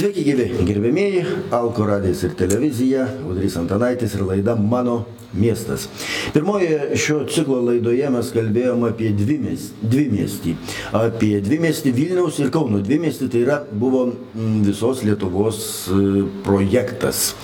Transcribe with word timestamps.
Sveiki 0.00 0.22
gyvi, 0.24 0.44
gerbėmieji, 0.64 1.22
Alko 1.52 1.84
radijas 1.84 2.22
ir 2.24 2.30
televizija, 2.32 3.02
Udrys 3.28 3.58
Antanaitis 3.60 4.14
ir 4.16 4.22
laida 4.24 4.54
Mano 4.56 5.02
miestas. 5.36 5.90
Pirmoje 6.32 6.96
šio 6.96 7.18
ciklo 7.28 7.58
laidoje 7.66 8.08
mes 8.14 8.30
kalbėjome 8.32 8.94
apie 8.94 9.10
dvi, 9.18 9.36
mes, 9.42 9.66
dvi 9.82 10.06
miestį. 10.14 10.54
Apie 10.96 11.34
dvi 11.44 11.58
miestį 11.66 11.92
Vilniaus 11.98 12.40
ir 12.40 12.48
Kauno. 12.54 12.80
Dvi 12.86 12.96
miestį 13.02 13.28
tai 13.34 13.44
yra, 13.44 13.58
buvo 13.68 14.06
mm, 14.14 14.62
visos 14.70 15.04
Lietuvos 15.04 15.60
e, 15.92 16.24
projektas. 16.48 17.34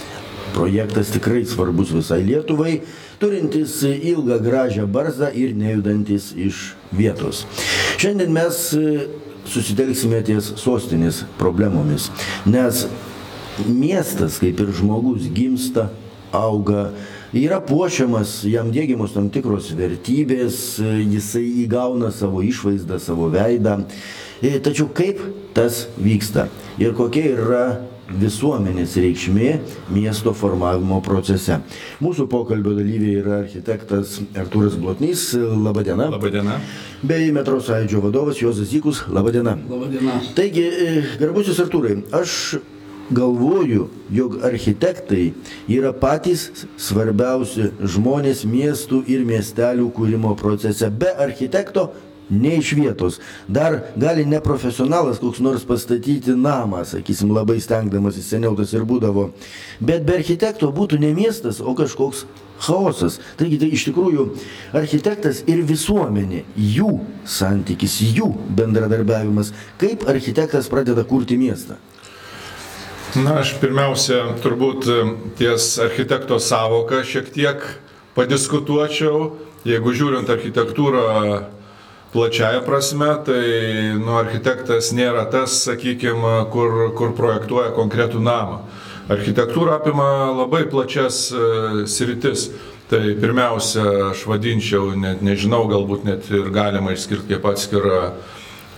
Projektas 0.56 1.12
tikrai 1.12 1.44
svarbus 1.44 1.92
visai 1.92 2.22
Lietuvai, 2.24 2.78
turintis 3.20 3.82
ilgą 3.84 4.40
gražią 4.40 4.88
barzdą 4.88 5.28
ir 5.36 5.52
nejudantis 5.60 6.32
iš 6.32 6.70
vietos. 6.88 7.44
Šiandien 8.00 8.32
mes 8.32 8.64
e, 8.80 8.96
susitelksime 9.46 10.22
ties 10.26 10.52
sostinės 10.60 11.22
problemomis. 11.40 12.10
Nes 12.48 12.86
miestas, 13.66 14.40
kaip 14.42 14.60
ir 14.60 14.72
žmogus, 14.76 15.28
gimsta, 15.32 15.88
auga, 16.34 16.90
yra 17.36 17.60
puošiamas, 17.64 18.42
jam 18.50 18.70
dėgiamos 18.74 19.14
tam 19.16 19.30
tikros 19.32 19.70
vertybės, 19.76 20.78
jisai 20.82 21.44
įgauna 21.64 22.12
savo 22.14 22.42
išvaizdą, 22.44 23.00
savo 23.02 23.30
veidą. 23.32 23.80
E, 24.44 24.58
tačiau 24.60 24.90
kaip 24.92 25.22
tas 25.56 25.86
vyksta 25.96 26.50
ir 26.82 26.92
kokia 26.96 27.30
yra 27.32 27.66
visuomenės 28.10 28.96
reikšmė 29.02 29.48
miesto 29.94 30.32
formavimo 30.36 31.00
procese. 31.04 31.58
Mūsų 32.04 32.28
pokalbio 32.30 32.76
dalyviai 32.76 33.18
yra 33.22 33.40
architektas 33.42 34.20
Artūras 34.36 34.78
Blotnys, 34.80 35.28
labadiena. 35.34 36.10
Labadiena. 36.14 36.60
Bei 37.06 37.32
metro 37.34 37.58
sąjūdžio 37.62 38.04
vadovas 38.06 38.40
Jozas 38.42 38.70
Zykus, 38.70 39.04
labadiena. 39.12 39.56
Labadiena. 39.70 40.20
Taigi, 40.38 40.64
e, 40.64 40.96
garbusis 41.20 41.60
Artūrai, 41.62 41.98
aš 42.16 42.58
galvoju, 43.10 43.88
jog 44.10 44.38
architektai 44.44 45.32
yra 45.70 45.92
patys 45.94 46.66
svarbiausi 46.80 47.70
žmonės 47.78 48.42
miestų 48.48 49.02
ir 49.10 49.22
miestelių 49.26 49.90
kūrimo 49.94 50.34
procese. 50.38 50.90
Be 50.90 51.12
architekto 51.14 51.90
ne 52.30 52.56
iš 52.58 52.72
vietos. 52.78 53.20
Dar 53.48 53.80
gali 53.96 54.26
neprofesionalas 54.26 55.20
koks 55.22 55.42
nors 55.44 55.64
pastatyti 55.66 56.34
namą, 56.36 56.84
sakysim, 56.84 57.30
labai 57.34 57.60
stengdamasis 57.60 58.30
seniau 58.32 58.56
tas 58.58 58.72
ir 58.74 58.86
būdavo. 58.88 59.30
Bet 59.80 60.06
be 60.06 60.18
architekto 60.20 60.72
būtų 60.74 61.00
ne 61.02 61.12
miestas, 61.16 61.60
o 61.60 61.74
kažkoks 61.78 62.26
chaosas. 62.62 63.18
Taigi 63.36 63.58
tai 63.60 63.70
iš 63.76 63.88
tikrųjų 63.90 64.28
architektas 64.76 65.42
ir 65.48 65.62
visuomenė, 65.66 66.44
jų 66.56 66.92
santykis, 67.28 68.00
jų 68.16 68.30
bendradarbiavimas, 68.56 69.52
kaip 69.80 70.06
architektas 70.08 70.70
pradeda 70.72 71.04
kurti 71.04 71.38
miestą. 71.40 71.78
Na, 73.16 73.38
aš 73.40 73.54
pirmiausia, 73.62 74.18
turbūt 74.44 74.88
ties 75.38 75.76
architekto 75.80 76.36
savoką 76.42 77.00
šiek 77.06 77.30
tiek 77.32 77.62
padiskutuočiau. 78.16 79.30
Jeigu 79.66 79.92
žiūrint 79.96 80.28
architektūrą 80.30 81.06
plačiaja 82.16 82.62
prasme, 82.64 83.10
tai 83.26 83.42
nu, 84.00 84.14
architektas 84.16 84.88
nėra 84.96 85.26
tas, 85.28 85.58
sakykime, 85.66 86.38
kur, 86.54 86.78
kur 86.96 87.12
projektuoja 87.18 87.74
konkretų 87.76 88.22
namą. 88.24 88.62
Architektūra 89.12 89.76
apima 89.76 90.32
labai 90.32 90.64
plačias 90.70 91.26
uh, 91.36 91.84
sritis. 91.84 92.48
Tai 92.86 93.00
pirmiausia, 93.18 93.82
aš 94.12 94.20
vadinčiau, 94.30 94.92
net 94.94 95.18
nežinau, 95.26 95.64
galbūt 95.66 96.04
net 96.06 96.28
ir 96.30 96.52
galima 96.54 96.92
išskirti 96.94 97.34
kaip 97.34 97.48
atskirą 97.50 97.96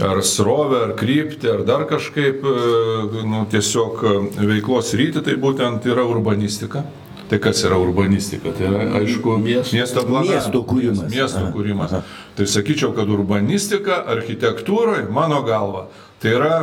ar 0.00 0.22
srovę, 0.25 0.78
ar 0.86 0.94
kryptį, 0.97 1.50
ar 1.53 1.64
dar 1.69 1.84
kažkaip, 1.91 2.41
e, 2.41 3.25
nu, 3.28 3.42
tiesiog 3.53 4.00
veiklos 4.39 4.94
rytį, 4.97 5.25
tai 5.27 5.34
būtent 5.42 5.84
yra 5.91 6.06
urbanistika. 6.09 6.86
Tai 7.29 7.39
kas 7.45 7.61
yra 7.65 7.77
urbanistika? 7.77 8.53
Tai 8.57 8.67
yra, 8.71 8.84
aišku, 9.03 9.34
Miesto- 9.45 9.75
miesto 9.77 10.03
planavimas. 10.07 10.47
Miesto 10.48 10.62
kūrimas. 10.65 11.11
Miesto 11.12 11.43
kūrimas. 11.53 11.93
aha. 11.93 12.03
Tai 12.37 12.44
sakyčiau, 12.47 12.94
kad 12.97 13.09
urbanistika 13.09 14.05
architektūroje, 14.09 15.11
mano 15.12 15.43
galva, 15.44 15.87
tai 16.22 16.31
yra 16.39 16.55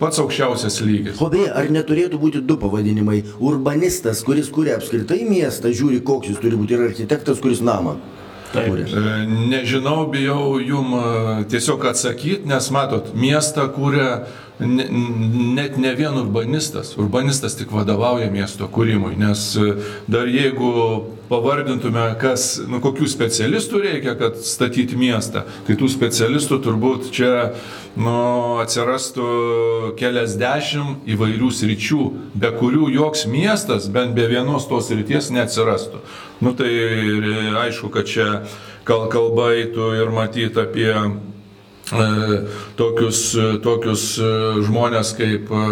pats 0.00 0.18
aukščiausias 0.18 0.80
lygis. 0.82 1.20
O 1.22 1.28
beje, 1.30 1.52
ar 1.54 1.68
neturėtų 1.70 2.18
būti 2.18 2.40
du 2.42 2.56
pavadinimai? 2.58 3.22
Urbanistas, 3.38 4.24
kuris 4.26 4.50
kuria 4.50 4.74
apskritai 4.80 5.22
miestą, 5.28 5.70
žiūri, 5.70 6.00
koks 6.02 6.28
jis 6.32 6.38
turi 6.42 6.56
būti, 6.58 6.74
ir 6.74 6.88
architektas, 6.88 7.38
kuris 7.38 7.60
namą 7.62 7.96
Kuria. 8.52 8.86
E, 8.86 9.26
Nežinau, 9.26 10.06
bijau 10.12 10.58
jum 10.60 10.94
e, 10.98 11.44
tiesiog 11.52 11.84
atsakyti, 11.92 12.46
nes 12.48 12.70
matot, 12.74 13.12
miestą 13.14 13.68
kūrė 13.74 14.08
ne- 14.60 14.88
net 15.56 15.78
ne 15.80 15.94
vien 15.98 16.14
urbanistas. 16.20 16.94
Urbanistas 17.00 17.56
tik 17.58 17.72
vadovauja 17.74 18.30
miesto 18.30 18.68
kūrimui, 18.68 19.16
nes 19.18 19.46
e, 19.56 19.74
dar 20.08 20.28
jeigu 20.30 20.72
pavardintume, 21.32 22.04
kas, 22.20 22.60
nu, 22.68 22.80
kokių 22.84 23.08
specialistų 23.08 23.80
reikia, 23.86 24.16
kad 24.20 24.36
statyti 24.44 24.98
miestą, 25.00 25.46
tai 25.66 25.76
tų 25.80 25.88
specialistų 25.92 26.58
turbūt 26.66 27.08
čia 27.16 27.32
nu, 27.96 28.16
atsirastų 28.62 29.28
keliasdešimt 30.00 31.08
įvairių 31.12 31.48
sričių, 31.56 32.02
be 32.36 32.52
kurių 32.58 32.90
joks 32.92 33.24
miestas, 33.30 33.88
bent 33.92 34.16
be 34.16 34.28
vienos 34.30 34.68
tos 34.68 34.90
srities 34.90 35.32
neatsirastų. 35.32 36.02
Nu 36.42 36.52
tai 36.58 36.70
aišku, 37.64 37.92
kad 37.94 38.08
čia 38.10 38.28
kal 38.88 39.08
kalba 39.12 39.52
eitų 39.56 39.92
ir 40.00 40.12
matyti 40.14 40.60
apie 40.60 40.90
e, 40.92 42.06
tokius, 42.78 43.24
tokius 43.62 44.06
e, 44.18 44.32
žmonės 44.66 45.12
kaip 45.18 45.52
e, 45.52 45.66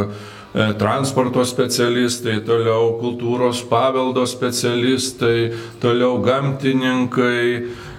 transporto 0.53 1.45
specialistai, 1.47 2.41
toliau 2.43 2.97
kultūros 2.99 3.63
paveldo 3.71 4.25
specialistai, 4.27 5.53
toliau 5.83 6.19
gamtininkai, 6.25 7.45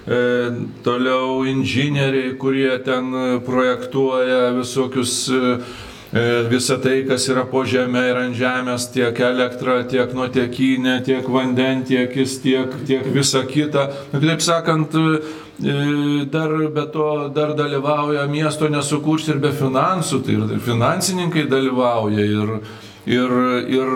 e, 0.04 0.20
toliau 0.84 1.46
inžinieriai, 1.48 2.36
kurie 2.38 2.74
ten 2.84 3.14
e, 3.14 3.40
projektuoja 3.46 4.52
visokius 4.58 5.30
e, 5.30 5.40
e, 5.40 5.60
visą 6.12 6.78
tai, 6.84 7.06
kas 7.08 7.28
yra 7.32 7.46
po 7.48 7.64
žemė 7.64 8.02
ir 8.10 8.18
ant 8.20 8.36
žemės, 8.36 8.90
tiek 8.92 9.20
elektra, 9.24 9.82
tiek 9.88 10.12
nuotekinė, 10.14 11.00
tiek 11.08 11.28
vandentiekis, 11.28 12.40
tiek, 12.44 12.74
tiek 12.88 13.06
visa 13.14 13.46
kita. 13.48 13.88
Nu, 14.12 14.20
Kitaip 14.20 14.44
sakant, 14.44 14.96
e, 14.96 16.26
dar 16.32 16.52
be 16.76 16.86
to 16.92 17.30
dar 17.34 17.56
dalyvauja 17.56 18.28
miesto 18.28 18.68
nesukurs 18.68 19.30
ir 19.30 19.40
be 19.40 19.54
finansų, 19.56 20.24
tai 20.26 20.36
ir 20.36 20.60
finansininkai 20.60 21.48
dalyvauja 21.48 22.28
ir, 22.28 22.58
ir, 23.08 23.38
ir 23.72 23.96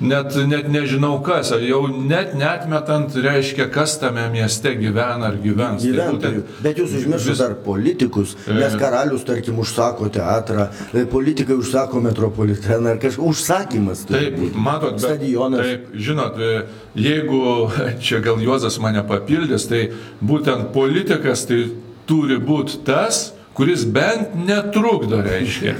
net, 0.00 0.34
net 0.48 0.68
nežinau 0.68 1.22
kas, 1.24 1.50
jau 1.62 1.82
net 1.88 2.34
netmetant 2.34 3.14
reiškia, 3.14 3.68
kas 3.72 3.98
tame 3.98 4.24
mieste 4.32 4.72
gyvena 4.76 5.28
ar 5.30 5.36
gyvens. 5.42 5.82
Tai 5.82 5.92
Gyventojų. 5.92 6.40
būtent 6.42 6.62
Bet 6.62 6.76
jūs 6.82 6.94
užmiršote 6.98 7.30
vis- 7.30 7.38
dar 7.38 7.54
politikus, 7.64 8.36
nes 8.48 8.74
karalius, 8.80 9.24
tarkim, 9.24 9.58
užsako 9.58 10.08
teatrą, 10.10 10.68
e, 10.94 11.04
politikai 11.06 11.54
užsako 11.56 12.00
metropoliteną 12.02 12.90
ar 12.90 12.98
kažkoks 12.98 13.28
užsakymas. 13.30 14.04
Taip, 14.06 14.36
būti. 14.38 14.54
matot, 14.56 14.92
bet, 14.92 15.00
stadionas. 15.00 15.60
taip, 15.60 15.86
žinot, 15.94 16.38
e, 16.38 16.66
jeigu 16.96 17.70
čia 18.04 18.20
gal 18.20 18.36
Juozas 18.42 18.78
mane 18.78 19.02
papildys, 19.06 19.68
tai 19.68 19.90
būtent 20.22 20.72
politikas 20.72 21.46
tai 21.46 21.70
turi 22.06 22.36
būti 22.38 22.84
tas, 22.84 23.32
kuris 23.54 23.84
bent 23.86 24.34
netrukdo, 24.46 25.22
reiškia. 25.22 25.74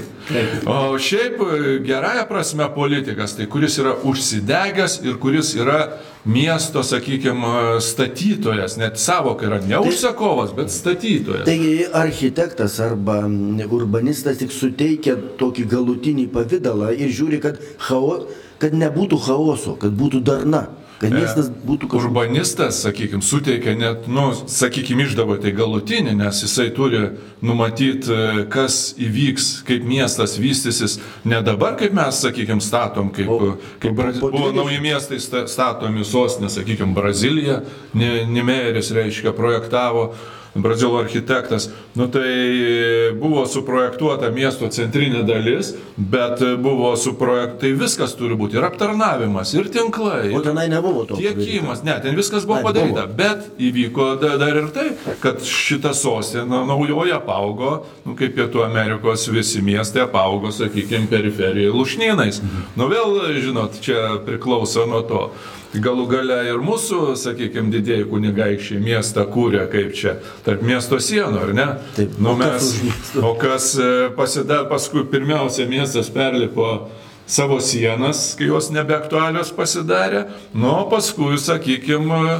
O 0.65 0.97
šiaip 0.97 1.41
e, 1.41 1.79
gerąją 1.85 2.25
prasme 2.29 2.65
politikas, 2.75 3.35
tai 3.37 3.45
kuris 3.45 3.77
yra 3.77 3.93
užsidegęs 4.03 5.01
ir 5.05 5.19
kuris 5.21 5.51
yra 5.55 5.79
miesto, 6.25 6.81
sakykime, 6.83 7.81
statytojas, 7.81 8.77
net 8.81 8.97
savoka 8.97 9.45
yra 9.45 9.59
ne 9.61 9.79
užsakovas, 9.79 10.55
bet 10.57 10.73
statytojas. 10.73 11.45
Taigi 11.45 11.85
architektas 11.93 12.79
arba 12.79 13.19
mm, 13.27 13.67
urbanistas 13.69 14.41
tik 14.41 14.55
suteikia 14.55 15.17
tokį 15.37 15.67
galutinį 15.75 16.25
pavydalą 16.33 16.95
ir 16.95 17.13
žiūri, 17.13 17.41
kad, 17.43 17.61
chao, 17.77 18.23
kad 18.57 18.73
nebūtų 18.73 19.21
chaoso, 19.27 19.77
kad 19.81 19.93
būtų 19.93 20.23
darna, 20.25 20.65
kad 21.01 21.11
miestas 21.13 21.49
būtų 21.49 21.89
kažkoks. 21.91 22.05
Urbanistas, 22.07 22.79
sakykime, 22.85 23.21
suteikia 23.25 23.73
net, 23.77 24.07
nu, 24.07 24.29
sakykime, 24.33 25.03
išdavo 25.07 25.35
tai 25.43 25.51
galutinį, 25.57 26.13
nes 26.21 26.39
jisai 26.45 26.69
turi 26.75 27.01
numatyti, 27.45 28.11
e, 28.11 28.45
kas 28.53 28.93
įvyks, 28.97 29.49
kaip 29.67 29.83
miestas 29.87 30.37
vystysis, 30.39 30.99
ne 31.25 31.41
dabar, 31.45 31.75
kaip 31.79 31.93
mes, 31.97 32.21
sakykime, 32.23 32.61
statom, 32.63 33.11
kaip, 33.15 33.27
O- 33.29 33.57
kaip 33.83 33.91
po- 33.91 33.97
Braz... 34.01 34.19
po 34.23 34.31
buvo 34.31 34.51
20 34.53 34.55
nauji 34.61 34.79
miestai 34.81 35.19
sta- 35.19 35.45
statomi 35.51 36.05
sostinė, 36.07 36.49
sakykime, 36.49 36.93
Brazilija, 36.95 37.61
Nimeris, 37.93 38.91
reiškia, 38.95 39.33
projektavo. 39.35 40.13
Brazilo 40.55 40.97
architektas, 40.99 41.69
nu 41.95 42.07
tai 42.07 43.11
buvo 43.19 43.43
suprojektuota 43.45 44.29
miesto 44.31 44.69
centrinė 44.71 45.25
dalis, 45.27 45.73
bet 45.97 46.39
buvo 46.63 46.93
suprojektuota, 46.95 47.59
tai 47.59 47.71
viskas 47.75 48.13
turi 48.15 48.37
būti 48.39 48.55
ir 48.55 48.63
aptarnavimas, 48.63 49.51
ir 49.57 49.67
tinklai. 49.73 50.29
O 50.35 50.39
tenai 50.45 50.69
nebuvo 50.71 51.03
to. 51.09 51.17
Tiekimas, 51.19 51.83
ne, 51.83 51.97
ten 52.03 52.15
viskas 52.15 52.47
buvo 52.47 52.61
Ai, 52.61 52.63
padaryta, 52.69 53.03
buvo. 53.03 53.17
bet 53.19 53.49
įvyko 53.59 54.07
da- 54.21 54.37
dar 54.39 54.55
ir 54.61 54.69
tai, 54.75 54.87
kad 55.19 55.43
šita 55.43 55.91
sostinė 55.93 56.63
naujoje 56.67 57.11
apaugo, 57.17 57.73
nu, 58.05 58.15
kaip 58.15 58.35
Pietų 58.39 58.63
Amerikos 58.65 59.27
visi 59.31 59.61
miestai 59.61 60.05
apaugo, 60.07 60.51
sakykime, 60.55 61.07
periferijoje 61.11 61.71
lušnynais. 61.75 62.41
Nu 62.79 62.87
vėl, 62.91 63.19
žinot, 63.43 63.81
čia 63.83 64.17
priklauso 64.25 64.87
nuo 64.87 65.01
to. 65.03 65.29
Galų 65.75 66.05
gale 66.07 66.37
ir 66.47 66.61
mūsų, 66.63 67.17
sakykime, 67.19 67.67
didėjai 67.73 68.05
kunigaikščiai 68.07 68.79
miestą 68.79 69.25
kūrė 69.27 69.65
kaip 69.67 69.91
čia, 69.97 70.13
tarp 70.45 70.61
miesto 70.65 70.99
sienų, 71.01 71.41
ar 71.47 71.53
ne? 71.57 71.67
Taip, 71.97 72.19
nu, 72.21 72.35
mes, 72.39 72.69
o 73.17 73.33
kas 73.39 73.73
pasidar, 74.17 74.67
paskui 74.69 75.05
pirmiausia 75.09 75.65
miestas 75.69 76.11
perlipo 76.13 76.87
savo 77.25 77.57
sienas, 77.63 78.35
kai 78.37 78.51
jos 78.51 78.69
nebeaktualios 78.73 79.49
pasidarė, 79.57 80.27
nu, 80.53 80.69
o 80.69 80.83
paskui, 80.91 81.39
sakykime, 81.41 82.37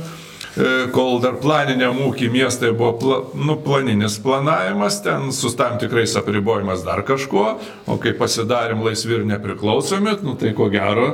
kol 0.96 1.18
dar 1.24 1.36
planiniam 1.42 1.98
ūkį 2.06 2.30
miestai 2.32 2.72
buvo 2.72 2.92
pla, 3.00 3.18
nu, 3.36 3.58
planinis 3.60 4.16
planavimas, 4.24 5.02
ten 5.04 5.32
su 5.36 5.52
tam 5.58 5.80
tikrais 5.82 6.16
apribojimas 6.16 6.86
dar 6.88 7.04
kažkuo, 7.08 7.48
o 7.92 7.98
kai 8.00 8.16
pasidarėm 8.16 8.84
laisvi 8.86 9.20
ir 9.20 9.26
nepriklausomi, 9.28 10.16
nu, 10.24 10.38
tai 10.40 10.54
ko 10.56 10.70
gero 10.72 11.10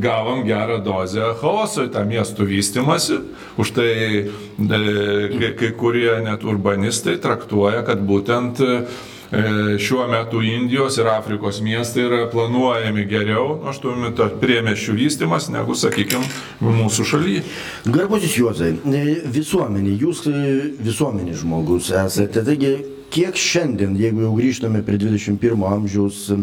gavom 0.00 0.44
gerą 0.46 0.78
dozę 0.84 1.32
chaoso 1.40 1.86
į 1.86 1.92
tą 1.92 2.04
miestų 2.08 2.46
vystimasi. 2.48 3.18
Už 3.60 3.72
tai 3.76 3.88
e, 3.92 4.26
kai, 4.58 5.50
kai 5.58 5.72
kurie 5.76 6.12
net 6.24 6.44
urbanistai 6.44 7.18
traktuoja, 7.20 7.82
kad 7.84 8.00
būtent 8.00 8.62
e, 8.62 8.78
šiuo 9.78 10.06
metu 10.08 10.42
Indijos 10.42 10.98
ir 11.00 11.06
Afrikos 11.08 11.60
miestai 11.64 12.04
yra 12.04 12.30
planuojami 12.30 13.04
geriau, 13.08 13.62
aš 13.70 13.80
tuo 13.80 13.94
metu 13.96 14.26
priemeščių 14.40 14.96
vystimas, 14.98 15.48
negu, 15.52 15.76
sakykime, 15.78 16.26
mūsų 16.60 17.06
šalyje. 17.08 17.44
Garbusis 17.88 18.36
Juozai, 18.36 18.74
e, 18.76 19.04
visuomenė, 19.32 19.96
jūs 20.04 20.26
e, 20.28 20.34
visuomenės 20.84 21.40
žmogus 21.46 21.88
esate, 21.96 22.44
taigi 22.44 22.74
kiek 23.12 23.36
šiandien, 23.36 23.96
jeigu 23.96 24.26
jau 24.26 24.36
grįžtame 24.36 24.84
prie 24.84 25.00
21 25.00 25.64
amžiaus, 25.68 26.26
e, 26.32 26.42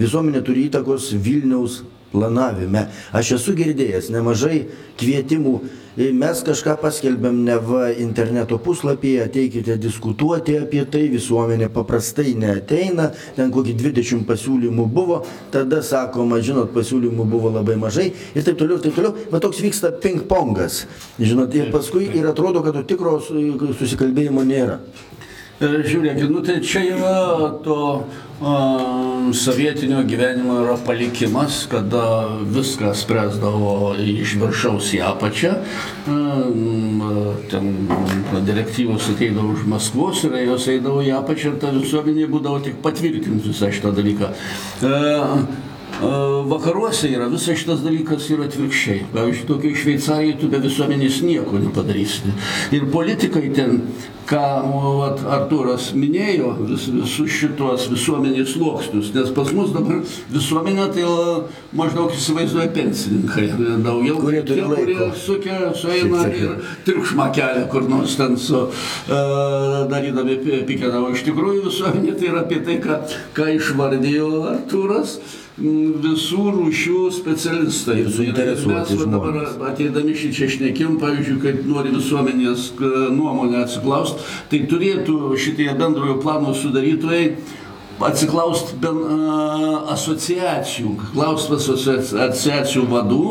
visuomenė 0.00 0.44
turi 0.46 0.68
įtakos 0.70 1.12
Vilniaus 1.20 1.82
planavime. 2.10 2.86
Aš 3.12 3.36
esu 3.38 3.54
girdėjęs 3.58 4.10
nemažai 4.14 4.64
kvietimų, 5.00 5.54
e, 5.60 5.66
mes 6.16 6.40
kažką 6.46 6.76
paskelbėm 6.80 7.42
neva 7.44 7.90
interneto 7.92 8.56
puslapyje, 8.62 9.26
ateikite 9.26 9.76
diskutuoti 9.80 10.56
apie 10.62 10.84
tai, 10.88 11.02
visuomenė 11.12 11.68
paprastai 11.74 12.32
neateina, 12.40 13.10
ten 13.36 13.52
kokį 13.52 13.74
20 13.82 14.24
pasiūlymų 14.28 14.86
buvo, 14.94 15.20
tada 15.52 15.82
sakoma, 15.84 16.40
žinot, 16.44 16.72
pasiūlymų 16.76 17.26
buvo 17.28 17.52
labai 17.58 17.76
mažai 17.80 18.08
ir 18.14 18.46
taip 18.46 18.56
toliau, 18.60 18.78
ir 18.80 18.86
taip 18.86 18.96
toliau, 18.96 19.12
bet 19.32 19.44
toks 19.44 19.60
vyksta 19.66 19.92
ping-pongas, 20.00 20.84
žinot, 21.20 21.52
ir 21.58 21.68
paskui 21.74 22.08
ir 22.16 22.30
atrodo, 22.32 22.64
kad 22.64 22.80
to 22.80 22.86
tikro 22.94 23.18
su- 23.20 23.74
susikalbėjimo 23.82 24.46
nėra. 24.46 24.80
E, 25.60 25.68
Žiūrėkit, 25.84 26.30
nu 26.32 26.40
tai 26.40 26.60
čia 26.64 26.80
yra 26.94 27.16
to 27.60 27.76
sovietinio 29.32 30.02
gyvenimo 30.02 30.60
yra 30.62 30.76
palikimas, 30.86 31.66
kada 31.70 32.28
viską 32.56 32.94
spręsdavo 32.96 33.94
iš 34.00 34.36
viršaus 34.40 34.92
į 34.96 35.02
apačią. 35.04 35.52
Ten 37.50 37.72
direktyvos 38.46 39.10
ateidavo 39.12 39.52
už 39.52 39.66
Maskvos 39.68 40.24
ir 40.24 40.38
jos 40.46 40.68
eidavo 40.72 41.02
į 41.04 41.12
apačią 41.20 41.52
ir 41.52 41.58
ta 41.60 41.72
visuomenė 41.74 42.30
būdavo 42.32 42.62
tik 42.64 42.80
patvirtinti 42.84 43.52
visą 43.52 43.68
šitą 43.68 43.92
dalyką. 43.96 44.32
Uh, 46.00 46.46
Vakaruose 46.50 47.10
yra 47.12 47.26
visas 47.28 47.58
šitas 47.60 47.82
dalykas 47.84 48.24
yra 48.32 48.46
atvirkščiai. 48.48 49.02
Pavyzdžiui, 49.12 49.46
tokiai 49.50 49.76
Šveicarijai 49.76 50.38
tu 50.40 50.48
be 50.48 50.60
visuomenės 50.62 51.18
nieko 51.26 51.60
nepadarysi. 51.60 52.32
Ir 52.72 52.86
politikai 52.92 53.50
ten, 53.54 53.82
ką 54.30 54.40
vat, 54.96 55.20
Arturas 55.36 55.90
minėjo, 55.92 56.54
vis, 56.70 56.86
visus 56.94 57.34
šitos 57.34 57.84
visuomenės 57.92 58.54
sluoksnius, 58.54 59.10
nes 59.16 59.32
pas 59.36 59.50
mus 59.56 59.74
dabar 59.74 60.00
visuomenė 60.32 60.86
tai 60.94 61.04
yra, 61.04 61.34
maždaug 61.76 62.14
įsivaizduoja 62.16 62.70
pensininkai. 62.78 63.46
Daugiau 63.84 64.22
Kurie 64.22 64.40
turi 64.48 64.64
tie, 64.64 64.70
kurie 64.72 65.10
sukia, 65.26 65.58
sueina 65.76 66.24
ir 66.32 66.56
triukšmą 66.88 67.28
kelia 67.36 67.66
kur 67.70 67.84
nors 67.92 68.16
ten 68.16 68.38
su 68.40 68.64
uh, 68.70 69.84
darydami 69.92 70.40
pi- 70.40 70.64
pikeną. 70.72 71.04
O 71.04 71.12
iš 71.12 71.26
tikrųjų 71.28 71.68
visuomenė 71.68 72.16
tai 72.16 72.32
yra 72.32 72.46
apie 72.46 72.64
tai, 72.64 72.80
ką, 72.82 73.02
ką 73.36 73.52
išvardėjo 73.58 74.32
Arturas 74.54 75.18
visų 75.60 76.44
rūšių 76.56 77.00
specialistai. 77.12 77.98
Ir 78.04 78.10
suinteresuoti 78.14 78.98
va 79.00 79.08
dabar 79.12 79.38
žmonės. 79.38 79.56
ateidami 79.70 80.16
šį 80.16 80.30
čia 80.36 80.48
šnekėm, 80.54 80.98
pavyzdžiui, 81.02 81.40
kaip 81.44 81.64
nori 81.68 81.92
visuomenės 81.94 82.70
k, 82.78 82.92
nuomonę 83.14 83.64
atsiklaust, 83.64 84.22
tai 84.50 84.64
turėtų 84.70 85.36
šitie 85.36 85.68
bendrojo 85.76 86.18
plano 86.22 86.54
sudarytojai 86.56 87.34
atsiklaust 88.06 88.74
ben 88.80 88.96
a, 89.04 89.36
asociacijų, 89.94 90.94
klaust 91.12 91.50
asocia- 91.54 91.98
asociacijų 92.00 92.84
vadų, 92.90 93.22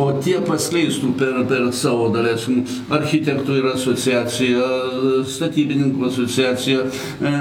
o 0.00 0.08
tie 0.24 0.38
paskleistų 0.46 1.12
per, 1.18 1.40
per 1.50 1.66
savo 1.76 2.08
dalesim 2.14 2.62
architektų 2.92 3.58
ir 3.60 3.70
asociacija, 3.74 4.66
statybininkų 5.36 6.08
asociacija, 6.10 6.84
e, 6.86 7.34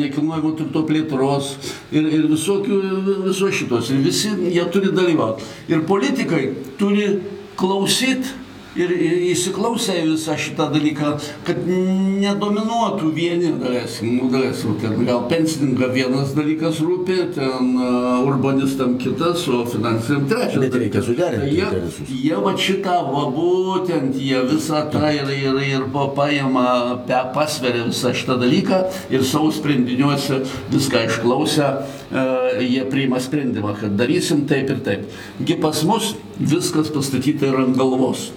nekilnojamo 0.00 0.54
turto 0.58 0.84
plėtros 0.88 1.54
ir, 1.94 2.08
ir 2.08 2.28
visokių, 2.32 2.80
viso 3.28 3.50
šitos. 3.54 3.92
Ir 3.94 4.02
visi 4.04 4.32
jie 4.54 4.64
turi 4.72 4.92
dalyvauti. 4.94 5.46
Ir 5.70 5.84
politikai 5.88 6.48
turi 6.80 7.10
klausyti 7.58 8.43
ir 8.76 8.90
ir 8.90 9.20
įsiklausę 9.32 9.94
visą 10.08 10.34
šitą 10.38 10.64
dalyką, 10.74 11.12
kad 11.46 11.60
nedominuotų 11.68 13.10
vieni, 13.14 13.52
galėsim, 13.60 14.08
nu, 14.18 14.28
galėsim, 14.32 14.74
ten 14.82 15.04
gal 15.06 15.22
pensininką 15.30 15.88
vienas 15.94 16.32
dalykas 16.36 16.80
rūpi, 16.82 17.18
ten 17.36 17.70
uh, 17.78 18.24
urbanistam 18.26 18.96
kitas, 18.98 19.44
o 19.48 19.62
finansiniam 19.70 20.26
trečias. 20.30 20.58
Bet 20.64 20.76
reikia 20.80 21.02
suderinti 21.06 21.52
jie, 21.54 21.62
interesus. 21.68 22.12
jie 22.24 22.40
va 22.46 22.54
šitą, 22.66 22.96
va 23.14 23.24
būtent, 23.36 24.18
jie 24.18 24.42
visą 24.50 24.84
tą 24.92 25.06
ir, 25.20 25.30
ir, 25.38 25.60
ir 25.68 25.86
pa- 25.94 26.08
paima, 26.18 26.66
pe, 27.08 27.20
pasveria 27.36 27.86
visą 27.88 28.14
šitą 28.16 28.38
dalyką 28.42 28.82
ir 29.14 29.24
savo 29.26 29.52
sprendiniuose 29.54 30.42
viską 30.74 31.04
išklausę, 31.12 31.70
e, 32.10 32.26
jie 32.66 32.84
priima 32.90 33.20
sprendimą, 33.22 33.76
kad 33.80 33.94
darysim 33.98 34.46
taip 34.50 34.70
ir 34.74 34.82
taip. 34.86 35.06
Gi 35.44 35.58
pas 35.62 35.84
mus 35.86 36.14
viskas 36.40 36.90
pastatyta 36.94 37.46
yra 37.52 37.68
ant 37.68 37.78
galvos. 37.78 38.32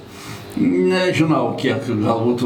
Nežinau, 0.57 1.51
kiek 1.59 1.86
galbūt 1.86 2.42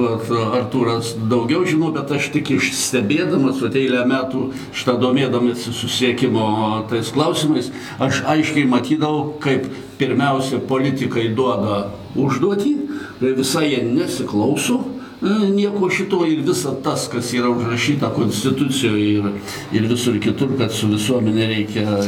Artūras 0.58 1.14
daugiau 1.32 1.64
žino, 1.68 1.94
bet 1.96 2.12
aš 2.12 2.28
tik 2.34 2.50
išstebėdamas, 2.58 3.62
vat 3.64 3.78
eilę 3.80 4.02
metų 4.10 4.42
šitą 4.76 4.98
domėdamas 5.00 5.64
susiekimo 5.78 6.48
tais 6.92 7.12
klausimais, 7.16 7.72
aš 8.04 8.24
aiškiai 8.34 8.68
matydavau, 8.68 9.38
kaip 9.44 9.70
pirmiausia 10.02 10.60
politikai 10.68 11.30
duoda 11.38 11.86
užduotį, 12.20 12.74
kai 13.22 13.36
visai 13.38 13.70
jie 13.70 13.84
nesiklauso 13.88 14.82
nieko 15.22 15.90
šito 15.90 16.26
ir 16.26 16.42
visa 16.46 16.74
tas, 16.84 17.08
kas 17.12 17.34
yra 17.34 17.50
užrašyta 17.54 18.10
konstitucijoje 18.16 19.10
ir, 19.14 19.28
ir 19.72 19.88
visur 19.90 20.18
kitur, 20.22 20.56
kad 20.58 20.74
su 20.74 20.90
visuomenė 20.90 21.48
reikia 21.52 22.00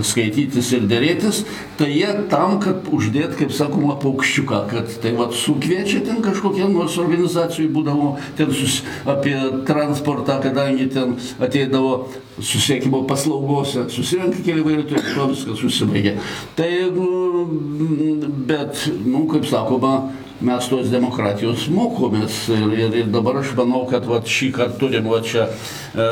skaitytis 0.00 0.70
ir 0.76 0.86
dėrėtis, 0.90 1.42
tai 1.78 1.90
jie 1.90 2.12
tam, 2.30 2.58
kad 2.62 2.86
uždėt, 2.94 3.34
kaip 3.40 3.52
sakoma, 3.54 3.96
paukščiuką, 4.02 4.62
kad 4.70 4.94
tai 5.02 5.14
vad 5.18 5.34
sukviečia 5.36 6.04
ten 6.06 6.22
kažkokie 6.24 6.68
nors 6.70 6.96
organizacijų 7.02 7.68
būdavo 7.74 8.14
ten 8.38 8.54
sus, 8.54 8.80
apie 9.10 9.36
transportą, 9.68 10.38
kadangi 10.44 10.86
ten 10.94 11.16
ateidavo 11.42 12.06
susiekimo 12.38 13.02
paslaugose, 13.10 13.88
susirenka 13.92 14.40
keli 14.46 14.64
vairuotojai, 14.64 15.14
to 15.16 15.28
viskas 15.34 15.60
susibaigia. 15.60 16.16
Tai, 16.56 16.70
mm, 16.88 18.26
bet, 18.48 18.86
nu, 19.04 19.26
kaip 19.30 19.50
sakoma, 19.50 19.96
mes 20.42 20.66
tos 20.66 20.88
demokratijos 20.90 21.68
mokomės 21.70 22.48
ir, 22.56 22.78
ir, 22.78 22.96
ir 23.02 23.10
dabar 23.12 23.40
aš 23.42 23.54
manau, 23.58 23.84
kad 23.90 24.06
vat, 24.08 24.28
šį 24.28 24.52
kartą 24.56 24.78
turim 24.84 25.10
va, 25.10 25.20
čia 25.26 25.48
e, 25.48 26.08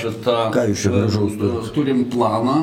šitą... 0.00 0.38
Ką 0.54 0.66
jūs 0.70 0.86
čia 0.86 0.94
gražaus 0.96 1.38
turit? 1.40 1.70
Turim 1.76 2.04
planą. 2.12 2.58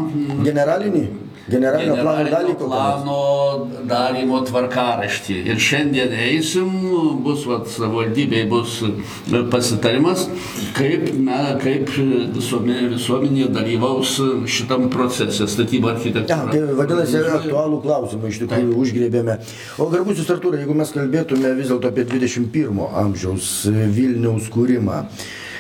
Generalinį? 0.46 1.05
Generalinio 1.50 1.96
plano 2.01 2.24
generalinio 2.24 2.56
nors? 2.60 2.68
plano 2.68 3.18
darymo 3.88 4.42
tvarkaraštį. 4.48 5.38
Ir 5.51 5.62
šiandien 5.62 6.12
eisim, 6.12 6.74
bus 7.24 7.46
savivaldybėje 7.75 8.48
bus 8.51 8.75
pasitarimas, 9.51 10.25
kaip, 10.77 11.08
na, 11.24 11.39
kaip 11.62 11.89
visuomenė, 12.36 12.89
visuomenė 12.98 13.48
dalyvaus 13.56 14.18
šitam 14.50 14.89
procese 14.94 15.48
statybų 15.48 15.88
Ja, 15.88 15.96
architektūra. 15.96 16.51
tai 16.51 16.77
vadinasi, 16.82 17.24
aktualų 17.39 17.82
klausimą 17.86 18.32
iš 18.32 18.42
tikrųjų 18.44 18.77
užgrėbėme. 18.84 19.38
O 19.80 19.88
garbusis 19.94 20.30
Artūrai, 20.34 20.62
jeigu 20.66 20.75
mes 20.77 20.92
kalbėtume 20.96 21.54
vis 21.58 21.72
dėlto 21.72 21.92
apie 21.92 22.04
21 22.10 22.84
amžiaus 23.04 23.50
Vilniaus 23.96 24.50
kūrimą, 24.54 25.04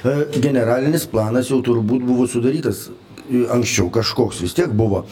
e, 0.03 0.15
generalinis 0.43 1.07
planas 1.09 1.49
jau 1.51 1.61
turbūt 1.65 2.03
buvo 2.07 2.27
sudarytas 2.29 2.89
anksčiau 3.53 3.89
kažkoks 3.93 4.41
vis 4.45 4.55
tiek 4.57 4.71
buvo. 4.73 5.05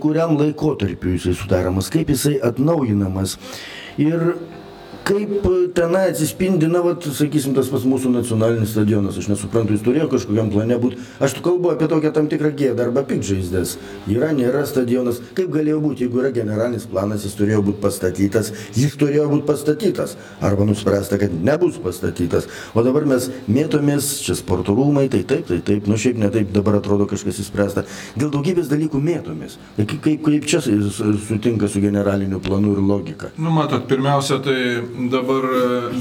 Kuriam 0.00 0.36
laikotarpiu 0.38 1.16
jisai 1.16 1.34
sudaromas, 1.38 1.90
kaip 1.92 2.10
jisai 2.12 2.38
atnaujinamas. 2.42 3.36
Ir 4.00 4.34
kaip 5.04 5.46
e, 5.46 5.68
tenai 5.74 6.08
atsispindi, 6.10 6.68
na, 6.70 6.82
vat, 6.84 7.04
sakysim, 7.16 7.54
tas 7.56 7.70
pas 7.72 7.84
mūsų 7.88 8.12
nacionalinis 8.14 8.72
stadionas, 8.74 9.18
aš 9.20 9.30
nesuprantu, 9.30 9.74
jis 9.74 9.84
turėjo 9.86 10.08
kažkokiam 10.12 10.50
plane 10.52 10.78
būti. 10.80 11.00
Aš 11.22 11.36
tu 11.36 11.44
kalbu 11.44 11.72
apie 11.74 11.88
tokią 11.90 12.12
tam 12.16 12.28
tikrą 12.30 12.52
gėdą 12.56 12.88
arba 12.88 13.04
pikžaizdas. 13.08 13.76
Yra, 14.10 14.30
nėra 14.36 14.64
stadionas. 14.68 15.20
Kaip 15.36 15.50
galėjo 15.54 15.80
būti, 15.84 16.06
jeigu 16.06 16.22
yra 16.22 16.32
generalinis 16.34 16.86
planas, 16.90 17.24
jis 17.26 17.36
turėjo 17.38 17.62
būti 17.68 17.82
pastatytas, 17.82 18.52
jis 18.76 18.96
turėjo 19.00 19.28
būti 19.32 19.46
pastatytas. 19.48 20.16
Arba 20.44 20.66
nuspręsta, 20.68 21.18
kad 21.20 21.34
nebus 21.34 21.80
pastatytas. 21.82 22.48
O 22.74 22.84
dabar 22.86 23.06
mes 23.08 23.30
mėtomės, 23.50 24.12
čia 24.24 24.36
sporto 24.38 24.76
rūmai, 24.78 25.08
tai 25.12 25.22
taip, 25.28 25.46
tai 25.50 25.60
taip, 25.64 25.88
nu 25.90 25.98
šiaip 26.00 26.20
ne 26.20 26.30
taip 26.32 26.52
dabar 26.54 26.80
atrodo 26.80 27.08
kažkas 27.10 27.42
įspręsta. 27.44 27.86
Dėl 28.18 28.32
daugybės 28.34 28.70
dalykų 28.70 29.00
mėtomės. 29.02 29.58
Tai 29.76 29.88
kaip, 29.90 30.22
kaip, 30.26 30.48
čia 30.50 30.62
sutinka 30.62 31.68
su 31.70 31.82
generaliniu 31.82 32.40
planu 32.44 32.74
ir 32.76 32.82
logika? 32.84 33.30
Nu, 33.40 33.52
matot, 33.54 33.86
pirmiausia, 33.90 34.40
tai 34.44 34.58
dabar, 35.10 35.46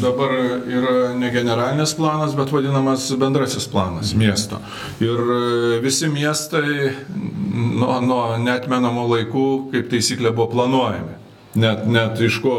dabar 0.01 0.35
yra 0.67 1.13
ne 1.17 1.29
generalinis 1.33 1.93
planas, 1.97 2.35
bet 2.37 2.51
vadinamas 2.53 3.07
bendrasis 3.19 3.67
planas 3.71 4.13
miesto. 4.17 4.61
Ir 5.03 5.19
e, 5.19 5.79
visi 5.83 6.09
miestai 6.11 6.91
nuo, 7.53 7.99
nuo 8.01 8.23
netmenamų 8.41 9.07
laikų, 9.13 9.47
kaip 9.73 9.89
taisyklė, 9.93 10.33
buvo 10.33 10.49
planuojami. 10.55 11.18
Net, 11.57 11.87
net 11.89 12.19
iš 12.21 12.35
ko 12.43 12.51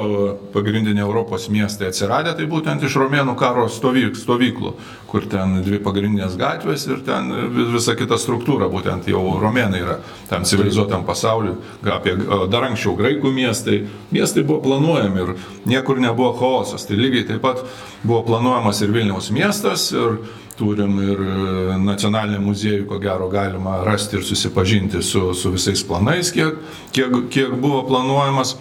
pagrindiniai 0.51 1.05
Europos 1.05 1.45
miestai 1.47 1.93
atsiradę, 1.93 2.33
tai 2.35 2.49
būtent 2.51 2.83
iš 2.83 2.97
romėnų 2.99 3.37
karo 3.39 3.69
stovyk, 3.71 4.17
stovyklų, 4.19 4.73
kur 5.07 5.29
ten 5.31 5.61
dvi 5.63 5.79
pagrindinės 5.79 6.35
gatvės 6.39 6.89
ir 6.89 7.05
ten 7.07 7.31
vi- 7.55 7.69
visa 7.71 7.95
kita 7.95 8.19
struktūra, 8.19 8.67
būtent 8.67 9.07
jau 9.07 9.23
romėnai 9.39 9.85
yra 9.85 10.01
tam 10.29 10.43
civilizuotam 10.43 11.05
pasauliu, 11.07 11.55
apie, 11.87 12.17
dar 12.51 12.67
anksčiau 12.67 12.97
graikų 12.99 13.31
miestai. 13.31 13.87
Miestai 14.11 14.43
buvo 14.43 14.59
planuojami 14.67 15.23
ir 15.23 15.35
niekur 15.71 16.03
nebuvo 16.03 16.35
chaosas. 16.41 16.83
Tai 16.87 16.97
lygiai 16.99 17.29
taip 17.29 17.43
pat 17.43 17.63
buvo 18.03 18.25
planuojamas 18.27 18.83
ir 18.83 18.91
Vilniaus 18.91 19.31
miestas 19.31 19.93
ir 19.93 20.19
turim 20.59 20.99
ir 21.01 21.21
e, 21.25 21.77
nacionalinį 21.79 22.41
muziejų, 22.45 22.89
ko 22.91 22.99
gero 22.99 23.31
galima 23.33 23.85
rasti 23.87 24.19
ir 24.19 24.27
susipažinti 24.27 25.01
su, 25.03 25.31
su 25.33 25.55
visais 25.55 25.81
planais, 25.87 26.33
kiek, 26.35 26.59
kiek, 26.93 27.15
kiek 27.31 27.55
buvo 27.55 27.85
planuojamas 27.89 28.57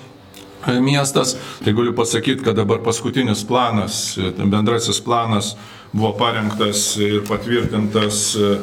miestas. 0.81 1.37
Tai 1.63 1.73
galiu 1.73 1.93
pasakyti, 1.95 2.43
kad 2.43 2.55
dabar 2.55 2.79
paskutinis 2.83 3.43
planas, 3.47 4.17
e, 4.17 4.31
bendrasis 4.45 5.01
planas 5.01 5.55
buvo 5.91 6.13
parengtas 6.17 6.97
ir 6.97 7.23
patvirtintas 7.27 8.35
e, 8.35 8.57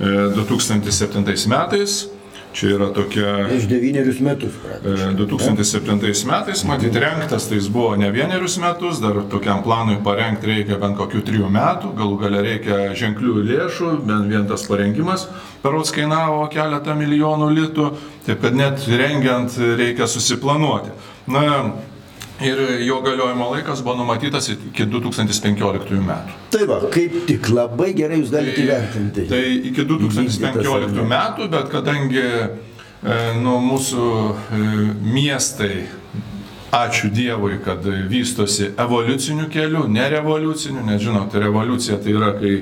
e, 0.00 0.34
2007 0.36 1.48
metais. 1.48 2.13
Čia 2.54 2.68
yra 2.76 2.88
tokia 2.94 3.32
Prieš 3.48 3.64
devynerius 3.66 4.20
metus. 4.22 4.54
E, 4.54 4.62
praktiškai. 4.62 5.14
2007 5.18 6.28
metais, 6.30 6.64
matyt, 6.68 6.98
renktas, 7.02 7.48
tai 7.50 7.58
jis 7.58 7.66
buvo 7.74 7.96
ne 7.98 8.10
vienerius 8.14 8.60
metus, 8.62 9.00
dar 9.02 9.18
tokiam 9.30 9.62
planui 9.64 9.98
parengti 10.04 10.52
reikia 10.52 10.78
bent 10.78 10.94
kokių 11.00 11.24
trijų 11.26 11.50
metų, 11.50 11.90
galų 11.98 12.20
gale 12.22 12.44
reikia 12.46 12.78
ženklių 12.94 13.42
lėšų, 13.48 13.90
bent 14.06 14.30
vien 14.30 14.46
tas 14.50 14.66
parengimas 14.70 15.26
perots 15.64 15.90
kainavo 15.96 16.44
keletą 16.52 16.94
milijonų 16.98 17.48
litų, 17.58 17.88
taip 18.26 18.42
kad 18.44 18.54
net 18.54 18.84
rengiant 18.86 19.58
reikia 19.80 20.06
susiplanuoti. 20.10 20.92
Na, 21.32 21.44
ir 22.40 22.86
jo 22.86 23.00
galiojimo 23.00 23.50
laikas 23.50 23.82
buvo 23.82 23.96
numatytas 23.96 24.48
iki 24.48 24.86
2015 24.90 26.00
metų. 26.02 26.38
Tai 26.50 26.66
va, 26.66 26.78
kaip 26.92 27.20
tik 27.28 27.50
labai 27.54 27.92
gerai 27.94 28.18
jūs 28.22 28.32
galite 28.34 28.64
įvertinti. 28.64 29.26
Tai 29.30 29.42
iki 29.70 29.86
2015 29.86 31.04
metų, 31.14 31.48
bet 31.52 31.70
kadangi 31.72 32.24
e, 32.24 32.48
nu, 33.38 33.58
mūsų 33.62 34.08
e, 34.34 34.62
miestai, 35.14 35.84
ačiū 36.74 37.10
Dievui, 37.14 37.60
kad 37.62 37.86
vystosi 38.10 38.72
evoliuciniu 38.82 39.46
keliu, 39.52 39.84
ne 39.86 40.08
revoliuciniu, 40.10 40.82
nes 40.88 41.02
žinot, 41.02 41.34
revoliucija 41.38 42.00
tai 42.02 42.16
yra, 42.16 42.32
kai, 42.40 42.56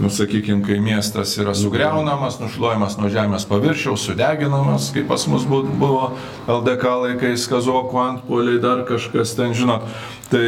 nu, 0.00 0.08
sakykime, 0.10 0.62
kai 0.66 0.78
miestas 0.80 1.34
yra 1.38 1.52
sugriaunamas, 1.54 2.38
nušluojamas 2.40 2.96
nuo 2.98 3.10
žemės 3.12 3.44
paviršiaus, 3.50 4.06
sudeginamas, 4.08 4.90
kaip 4.94 5.08
pas 5.12 5.26
mus 5.28 5.44
bu- 5.48 5.66
buvo 5.68 6.12
LDK 6.48 6.94
laikais, 7.04 7.44
kazokų 7.52 8.00
antpoliai, 8.06 8.60
dar 8.62 8.84
kažkas 8.88 9.36
ten, 9.36 9.52
žinot. 9.54 9.84
Tai, 10.30 10.46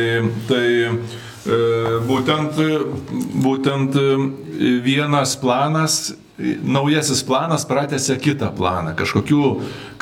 tai 0.49 0.65
E, 1.43 1.57
Būtent, 2.07 2.55
būtent 3.43 3.97
e, 3.99 4.03
vienas 4.85 5.33
planas, 5.43 6.13
naujasis 6.63 7.23
planas 7.23 7.65
pratęsia 7.67 8.17
kitą 8.17 8.51
planą. 8.57 8.95
Kažkokių 8.99 9.43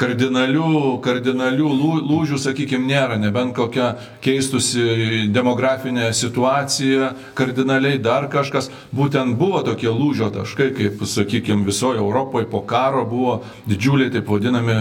kardinalių, 0.00 1.00
kardinalių 1.04 1.68
lū- 1.68 2.02
lūžių, 2.09 2.38
sakykime, 2.40 2.87
nėra, 2.88 3.18
nebent 3.20 3.54
kokia 3.56 3.94
keistusi 4.25 5.28
demografinė 5.32 6.12
situacija, 6.16 7.12
kardinaliai 7.35 7.99
dar 8.02 8.28
kažkas. 8.32 8.70
Būtent 8.94 9.37
buvo 9.37 9.62
tokie 9.66 9.88
lūžio 9.88 10.30
taškai, 10.35 10.70
kaip, 10.76 11.04
sakykime, 11.04 11.66
visoje 11.66 11.99
Europoje 11.99 12.49
po 12.50 12.62
karo 12.62 13.04
buvo 13.04 13.42
didžiuliai, 13.68 14.12
taip 14.12 14.28
vadinami, 14.28 14.78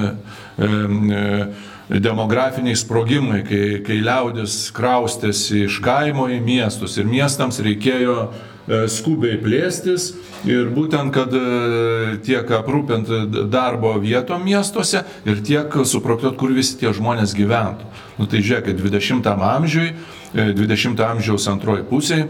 e, 0.57 0.65
e, 0.65 1.99
demografiniai 1.99 2.75
sprogimai, 2.77 3.41
kai, 3.47 3.81
kai 3.85 3.97
liaudis 4.05 4.69
kraustėsi 4.75 5.65
iš 5.65 5.79
kaimo 5.81 6.27
į 6.29 6.37
miestus 6.45 6.99
ir 7.01 7.09
miestams 7.09 7.59
reikėjo 7.65 8.29
skubiai 8.69 9.39
plėstis 9.41 10.11
ir 10.45 10.69
būtent, 10.73 11.11
kad 11.13 11.33
e, 11.33 12.17
tiek 12.25 12.51
aprūpinti 12.59 13.47
darbo 13.49 13.95
vietom 14.01 14.43
miestuose 14.45 15.01
ir 15.25 15.41
tiek 15.45 15.73
suprojektuoti, 15.73 16.37
kur 16.37 16.53
visi 16.53 16.77
tie 16.79 16.93
žmonės 16.93 17.33
gyventų. 17.37 17.89
Nu 18.19 18.27
tai 18.29 18.43
žiūrėkit, 18.45 18.77
20 18.79 19.31
amžiui, 19.33 19.89
e, 20.35 20.51
20 20.53 21.01
amžiaus 21.07 21.49
antroji 21.51 21.87
pusė 21.89 22.23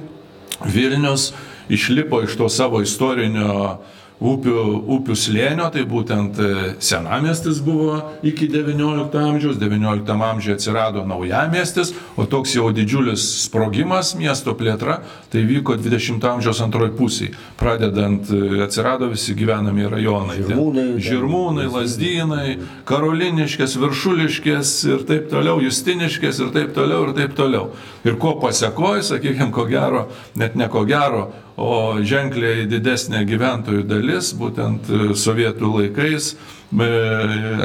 Vilnius 0.65 1.33
išlipo 1.69 2.23
iš 2.23 2.35
to 2.39 2.49
savo 2.49 2.81
istorinio 2.81 3.79
upių, 4.19 4.53
upių 4.97 5.15
slėnio, 5.15 5.69
tai 5.71 5.85
būtent 5.87 6.39
e, 6.43 6.47
senamestis 6.83 7.61
buvo 7.63 7.95
iki 8.27 8.49
XIX 8.51 9.07
amžiaus, 9.15 9.55
XIX 9.61 10.11
amžiuje 10.27 10.57
atsirado 10.57 11.05
naujamestis, 11.07 11.93
o 12.19 12.25
toks 12.27 12.57
jau 12.57 12.67
didžiulis 12.75 13.23
sprogimas 13.45 14.11
miesto 14.19 14.51
plėtra, 14.59 14.99
tai 15.31 15.45
vyko 15.47 15.77
XX 15.79 16.19
amžiaus 16.33 16.59
antroji 16.65 16.91
pusė. 16.99 17.29
Pradedant 17.59 18.27
e, 18.35 18.59
atsirado 18.67 19.07
visi 19.13 19.35
gyvenami 19.39 19.87
rajonai. 19.87 20.39
Žirmūnai, 20.43 20.85
ten- 20.89 21.03
Žirmūnai, 21.09 21.67
Lazdynai, 21.71 22.47
Karoliniškės, 22.89 23.77
Viršuliškės 23.79 24.73
ir 24.91 25.05
taip 25.07 25.29
toliau, 25.31 25.61
Justiniškės 25.63 26.43
ir 26.43 26.51
taip 26.55 26.73
toliau 26.75 27.07
ir 27.07 27.15
taip 27.17 27.37
toliau. 27.39 27.69
Ir 28.03 28.19
ko 28.19 28.35
pasiekoja, 28.43 29.03
sakykime, 29.13 29.51
ko 29.55 29.63
gero, 29.69 30.07
net 30.35 30.55
ne 30.59 30.67
ko 30.71 30.83
gero, 30.87 31.29
o 31.59 31.99
ženkliai 32.07 32.63
didesnė 32.71 33.25
gyventojų 33.27 33.83
dalis, 33.89 34.31
būtent 34.39 34.87
e, 34.89 34.99
sovietų 35.19 35.69
laikais, 35.75 36.29
e, 36.71 36.87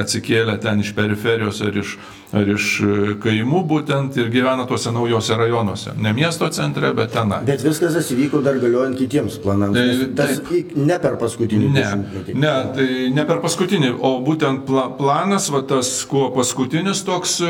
atsikėlė 0.01 0.57
ten 0.63 0.81
iš 0.83 0.91
periferijos 0.97 1.61
ar 1.63 1.77
iš, 1.79 1.93
ar 2.35 2.51
iš 2.57 2.67
e, 2.83 2.89
kaimų 3.23 3.61
būtent 3.71 4.19
ir 4.19 4.33
gyvena 4.35 4.67
tuose 4.67 4.91
naujose 4.95 5.37
rajonuose. 5.39 5.95
Ne 6.03 6.13
miesto 6.17 6.49
centre, 6.55 6.91
bet 6.97 7.13
tenai. 7.15 7.43
Bet 7.47 7.63
viskas 7.65 7.95
įvyko 8.17 8.43
dar 8.45 8.59
galiojant 8.63 8.99
kitiems 8.99 9.39
planams. 9.45 9.79
Tai- 9.79 10.11
Tas 10.25 10.43
į- 10.43 10.77
ne 10.77 10.99
per 10.99 11.17
paskutinį 11.21 11.71
Ne, 11.71 11.81
dešimtmetį. 11.81 12.35
ne, 12.35 12.55
tai 12.75 12.89
ne 13.15 13.25
per 13.31 13.39
paskutinį, 13.45 13.95
o 14.01 14.17
būtent 14.27 14.67
pla, 14.67 14.89
planas, 14.99 15.51
va 15.55 15.63
tas, 15.63 15.95
kuo 16.11 16.31
paskutinis 16.35 17.05
toks 17.07 17.41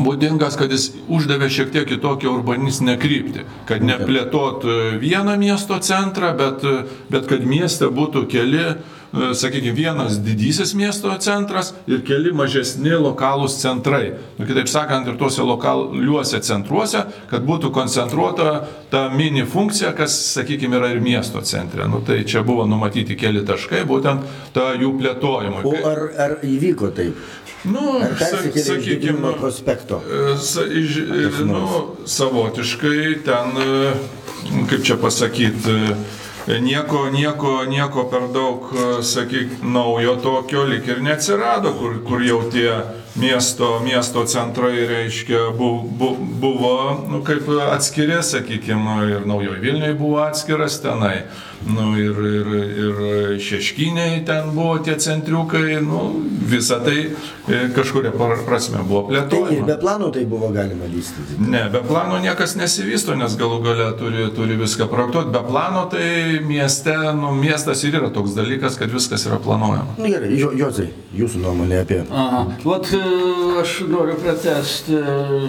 būdingas, 0.00 0.56
kad 0.60 0.72
jis 0.72 0.90
uždavė 1.08 1.50
šiek 1.52 1.74
tiek 1.74 1.88
kitokią 1.88 2.32
urbanistinę 2.38 2.96
kryptį, 3.00 3.44
kad 3.68 3.84
neplėtot 3.84 4.64
e, 4.64 4.78
vieną 5.02 5.36
miesto 5.40 5.78
centrą, 5.84 6.32
bet, 6.38 6.64
e, 6.64 6.86
bet 7.12 7.28
kad 7.30 7.44
mieste 7.46 7.90
būtų 7.92 8.26
keli 8.30 8.64
sakykime, 9.34 9.74
vienas 9.74 10.18
didysis 10.22 10.74
miesto 10.74 11.10
centras 11.18 11.72
ir 11.86 12.02
keli 12.06 12.32
mažesni 12.32 12.92
lokalūs 12.94 13.58
centrai. 13.58 14.12
Nu, 14.38 14.46
kitaip 14.46 14.70
sakant, 14.70 15.08
ir 15.08 15.18
tuose 15.18 15.42
lokaliuose 15.42 16.40
centruose, 16.46 17.02
kad 17.30 17.46
būtų 17.46 17.72
koncentruota 17.74 18.52
ta 18.90 19.08
mini 19.10 19.42
funkcija, 19.46 19.92
kas, 19.98 20.14
sakykime, 20.36 20.78
yra 20.78 20.92
ir 20.94 21.02
miesto 21.02 21.42
centre. 21.42 21.88
Nu, 21.90 22.02
tai 22.06 22.22
čia 22.24 22.44
buvo 22.46 22.66
numatyti 22.70 23.18
keli 23.18 23.42
taškai, 23.46 23.82
būtent 23.88 24.26
ta 24.54 24.70
jų 24.78 24.94
plėtojimui. 25.00 25.64
O 25.66 25.74
ar, 25.90 26.04
ar 26.18 26.36
įvyko 26.46 26.92
taip? 26.94 27.18
Nu, 27.64 28.00
sakykime, 28.60 29.32
prospekto? 29.40 30.02
E, 30.34 30.38
Sa, 30.38 30.64
iš, 30.64 30.96
e, 30.96 31.44
nu, 31.44 31.96
savotiškai 32.06 33.20
ten, 33.24 33.58
e, 33.58 33.92
kaip 34.70 34.82
čia 34.84 34.96
pasakyti, 34.96 35.76
nieko, 36.60 37.10
nieko, 37.12 37.64
nieko 37.68 38.06
per 38.10 38.30
daug, 38.32 38.72
sakyk, 39.04 39.60
naujo 39.62 40.16
tokio 40.16 40.64
lik 40.64 40.88
ir 40.88 41.02
neatsirado, 41.04 41.74
kur, 41.76 42.00
kur 42.08 42.24
jau 42.24 42.40
tie 42.50 42.72
miesto, 43.16 43.80
miesto 43.84 44.24
centrai, 44.24 44.86
reiškia, 44.86 45.50
bu- 45.58 45.82
bu- 45.98 46.16
buvo, 46.40 47.06
nu, 47.10 47.22
kaip 47.24 47.42
atskiri, 47.72 48.22
sakykime, 48.22 49.10
ir 49.10 49.26
naujoji 49.26 49.60
Vilniui 49.60 49.94
buvo 49.94 50.18
atskiras 50.22 50.80
tenai. 50.82 51.22
Nu, 51.60 51.92
ir, 52.00 52.16
ir, 52.16 52.46
ir 52.80 52.94
šeškiniai 53.44 54.22
ten 54.24 54.46
buvo 54.56 54.78
tie 54.80 54.94
centriukai, 54.96 55.74
nu, 55.84 56.22
visa 56.48 56.78
tai 56.80 57.10
e, 57.48 57.58
kažkuria 57.76 58.12
prasme 58.46 58.80
buvo 58.88 59.02
Tai 59.10 59.18
ir 59.18 59.26
plėtojama. 59.28 59.66
be 59.66 59.76
plano 59.82 60.08
tai 60.10 60.24
buvo 60.24 60.48
galima 60.54 60.88
vystyti. 60.88 61.36
Ne, 61.38 61.66
be 61.68 61.82
plano 61.84 62.16
niekas 62.18 62.56
nesivysto, 62.56 63.12
nes 63.14 63.36
galų 63.36 63.58
gale 63.66 63.90
turi, 64.00 64.24
turi 64.32 64.56
viską 64.56 64.88
projektuoti. 64.88 65.30
Be 65.36 65.42
plano 65.50 65.84
tai 65.92 66.40
mieste, 66.48 66.96
nu, 67.20 67.34
miestas 67.36 67.84
ir 67.84 67.98
yra 68.00 68.08
toks 68.10 68.32
dalykas, 68.38 68.78
kad 68.80 68.88
viskas 68.90 69.26
yra 69.28 69.36
planuojama. 69.44 69.98
Na 70.00 70.08
gerai, 70.14 70.32
Jo- 70.40 70.54
Jozai, 70.56 70.88
jūsų 71.12 71.44
nuomonė 71.44 71.82
apie... 71.84 72.00
Aha. 72.10 72.46
Vat 72.64 72.88
aš 73.60 73.74
noriu 73.88 74.14
pratesti 74.20 74.98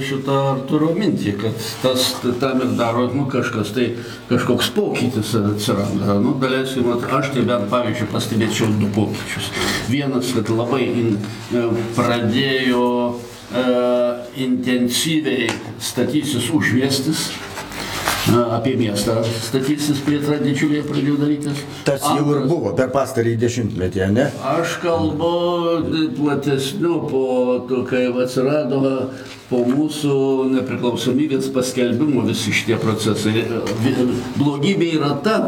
šitą 0.04 0.38
Arturo 0.52 0.92
mintį, 0.98 1.34
kad 1.42 1.66
tas 1.84 2.08
tam 2.42 2.64
ir 2.64 2.74
daro 2.80 3.08
nu, 3.14 3.26
kažkas, 3.32 3.74
tai 3.76 3.88
kažkoks 4.30 4.72
pokytis 4.76 5.34
atsiranda. 5.40 6.18
Nu, 6.24 6.36
daleiskim, 6.42 6.90
aš 6.92 7.32
tai 7.36 7.46
bent 7.48 7.70
pavyzdžiui 7.72 8.10
pastebėčiau 8.12 8.72
du 8.82 8.90
pokyčius. 8.96 9.52
Vienas, 9.92 10.34
kad 10.36 10.52
labai 10.54 10.84
in, 10.88 11.16
e, 11.54 11.66
pradėjo 11.98 12.86
e, 13.12 13.66
intensyviai 14.48 15.52
statysis 15.80 16.52
užviestis. 16.56 17.30
Apie 18.30 18.76
miestą 18.78 19.16
statysis 19.42 19.98
plėtra 20.06 20.38
didžiulė 20.44 20.84
pradėjo 20.86 21.16
darytis. 21.18 21.62
Tas 21.88 22.04
jau 22.06 22.26
ir 22.36 22.44
buvo 22.46 22.70
per 22.78 22.92
pastarąjį 22.94 23.40
dešimtmetį, 23.42 24.04
ne? 24.14 24.28
Aš 24.46 24.76
kalbu 24.84 25.32
platesniu 26.20 27.00
po 27.10 27.26
to, 27.70 27.82
kai 27.90 28.06
atsirado 28.12 29.10
po 29.50 29.64
mūsų 29.66 30.14
nepriklausomybės 30.54 31.50
paskelbimo 31.56 32.22
visi 32.28 32.54
šitie 32.54 32.78
procesai. 32.84 33.48
Blogybė 34.38 34.92
yra 35.00 35.16
ta, 35.26 35.40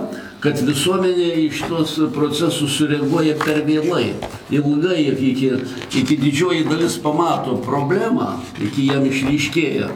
kad 0.44 0.58
visuomenė 0.66 1.30
iš 1.46 1.62
tos 1.70 1.94
procesus 2.16 2.74
sureaguoja 2.80 3.38
per 3.44 3.62
vėlai. 3.70 4.16
Ilgai 4.52 5.06
iki, 5.14 5.54
iki 6.02 6.18
didžioji 6.26 6.66
dalis 6.68 6.98
pamato 7.06 7.56
problemą, 7.64 8.34
iki 8.66 8.90
jam 8.90 9.06
išryškėja. 9.08 9.94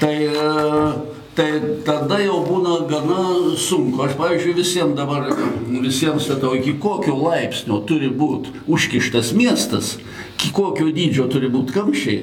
Tai, 0.00 0.16
e, 0.22 1.15
tai 1.36 1.60
tada 1.84 2.18
jau 2.22 2.40
būna 2.46 2.80
gana 2.88 3.22
sunku. 3.60 4.00
Aš, 4.06 4.16
pavyzdžiui, 4.18 4.56
visiems 4.56 4.96
dabar, 4.96 5.28
visiems 5.68 6.24
statau, 6.26 6.54
iki 6.56 6.76
kokio 6.80 7.16
laipsnio 7.20 7.82
turi 7.88 8.08
būti 8.08 8.54
užkištas 8.72 9.34
miestas, 9.36 9.96
iki 10.38 10.52
kokio 10.56 10.88
dydžio 10.96 11.28
turi 11.32 11.50
būti 11.52 11.76
kamščiai, 11.76 12.22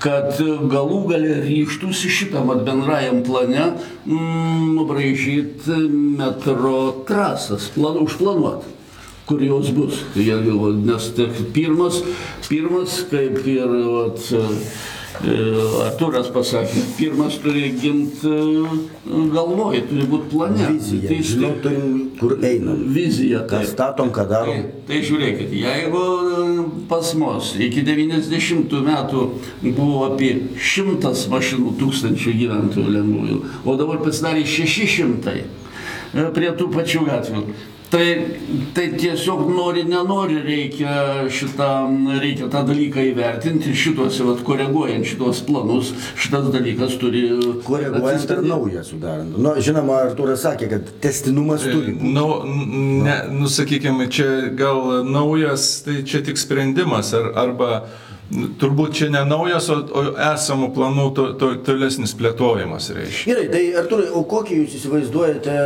kad 0.00 0.40
galų 0.72 1.02
galę 1.10 1.36
ryštųsi 1.44 2.10
šitam 2.12 2.50
bendrajam 2.64 3.22
plane 3.26 3.70
mm, 4.04 4.72
nubraižyti 4.76 5.76
metro 6.16 7.04
trasas, 7.08 7.70
plan, 7.76 8.00
užplanuoti 8.04 8.74
kur 9.26 9.42
jos 9.42 9.72
bus. 9.74 10.04
Tai 10.14 10.22
jie 10.22 10.36
nes 10.86 11.08
pirmas, 11.54 11.96
pirmas, 12.46 13.00
kaip 13.10 13.40
ir 13.50 13.72
vat, 13.90 14.28
Arturas 15.86 16.28
pasakė, 16.28 16.82
pirmas 16.98 17.38
turi 17.40 17.70
gimti 17.80 18.30
galvoj, 19.32 19.78
turi 19.88 20.06
būti 20.10 20.28
plane. 20.32 20.66
Vizija, 20.74 21.08
Tai 21.08 21.18
žinau, 21.30 21.52
turim 21.64 21.94
kur 22.20 22.34
einam. 22.44 22.82
Vizija. 22.92 23.44
Ką 23.48 23.62
taip. 23.62 23.70
statom, 23.70 24.10
ką 24.12 24.26
darom. 24.28 24.58
Tai, 24.60 24.82
tai 24.90 25.00
žiūrėkit, 25.06 25.54
jeigu 25.56 26.02
pas 26.90 27.12
mus 27.18 27.54
iki 27.56 27.84
90 27.86 28.76
metų 28.90 29.22
buvo 29.70 30.04
apie 30.10 30.34
100 30.60 31.14
mašinų 31.32 31.76
tūkstančių 31.80 32.36
gyventojų 32.42 32.98
lengvųjų, 32.98 33.38
o 33.64 33.78
dabar 33.80 34.02
pasidarė 34.04 34.44
600 34.44 35.38
e, 35.40 36.28
prie 36.36 36.52
tų 36.60 36.68
pačių 36.76 37.06
gatvių. 37.08 37.46
Tai, 37.90 38.26
tai 38.74 38.86
tiesiog 38.98 39.44
nori, 39.54 39.84
nenori 39.86 40.40
reikia 40.42 41.26
šitą, 41.30 41.68
reikia 42.18 42.48
tą 42.50 42.64
dalyką 42.66 43.04
įvertinti 43.12 43.70
ir 43.70 43.78
šituose, 43.78 44.24
vat, 44.26 44.40
koreguojant 44.46 45.06
šitos 45.06 45.42
planus, 45.46 45.92
šitas 46.18 46.48
dalykas 46.54 46.96
turi 46.98 47.22
Koreguojant 47.66 48.32
ir 48.34 48.42
naują 48.42 48.82
sudarant. 48.84 49.36
Nu, 49.38 49.54
žinoma, 49.62 50.00
Arturas 50.08 50.42
sakė, 50.42 50.70
kad 50.72 50.90
testinumas 51.04 51.62
turi 51.62 51.94
būti. 51.94 52.10
Na, 52.16 52.26
ne, 53.06 53.16
nu, 53.36 53.50
sakykime, 53.50 54.08
čia 54.10 54.26
gal 54.58 55.04
naujas, 55.06 55.68
tai 55.86 56.00
čia 56.06 56.24
tik 56.26 56.40
sprendimas, 56.42 57.12
ar, 57.14 57.30
arba 57.38 57.70
turbūt 58.60 58.98
čia 58.98 59.10
ne 59.14 59.22
naujas, 59.28 59.68
o, 59.70 59.78
o 59.86 60.02
esamų 60.32 60.72
planų 60.74 61.06
to, 61.14 61.28
to, 61.38 61.52
tolesnis 61.66 62.16
plėtojimas 62.18 62.90
reiškia. 62.96 63.30
Gerai, 63.30 63.46
tai 63.52 63.62
Arturai, 63.78 64.08
o 64.10 64.24
kokį 64.26 64.60
jūs 64.64 64.74
įsivaizduojate, 64.80 65.56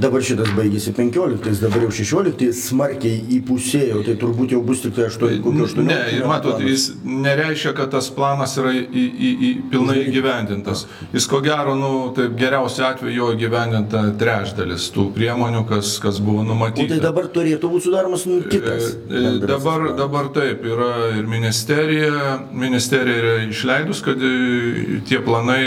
dabar 0.00 0.22
šitas 0.24 0.50
baigėsi 0.56 0.92
15, 0.96 1.60
dabar 1.62 1.86
jau 1.86 1.92
16, 1.94 2.50
smarkiai 2.56 3.20
įpusėjo, 3.38 4.02
tai 4.06 4.14
turbūt 4.20 4.52
jau 4.52 4.60
bus 4.66 4.82
tik 4.84 4.94
tai 4.96 5.06
8, 5.08 5.40
kokio 5.44 5.66
8. 5.68 5.84
Ne, 5.86 5.98
ir 6.18 6.26
matot, 6.28 6.60
jis 6.60 6.88
nereiškia, 7.04 7.72
kad 7.78 7.90
tas 7.94 8.10
planas 8.14 8.56
yra 8.60 8.72
į, 8.76 8.82
į, 8.92 9.30
į 9.48 9.50
pilnai 9.72 9.98
įgyvendintas. 10.06 10.84
Jis 11.14 11.28
ko 11.30 11.40
gero, 11.44 11.74
nu, 11.78 11.90
taip 12.16 12.36
geriausiu 12.40 12.84
atveju 12.90 13.14
jo 13.16 13.30
įgyvendinta 13.36 14.02
trečdalis 14.20 14.90
tų 14.94 15.08
priemonių, 15.16 15.64
kas, 15.70 15.94
kas 16.02 16.20
buvo 16.20 16.42
O 16.42 16.44
tai 16.44 16.50
numatyta. 16.52 16.98
dabar 17.02 17.30
turėtų 17.32 17.70
būti 17.72 17.88
sudaromas 17.88 18.26
nu, 18.28 18.40
kitas. 18.50 18.92
E, 19.08 19.14
bendras 19.16 19.56
Dabar, 19.56 19.80
planas. 19.86 19.98
dabar 20.00 20.28
taip, 20.36 20.64
yra 20.68 20.90
ir 21.16 21.26
ministerija, 21.30 22.36
ministerija 22.52 23.16
yra 23.22 23.34
išleidus, 23.48 24.02
kad 24.04 24.20
e, 24.20 25.00
tie 25.08 25.20
planai, 25.24 25.62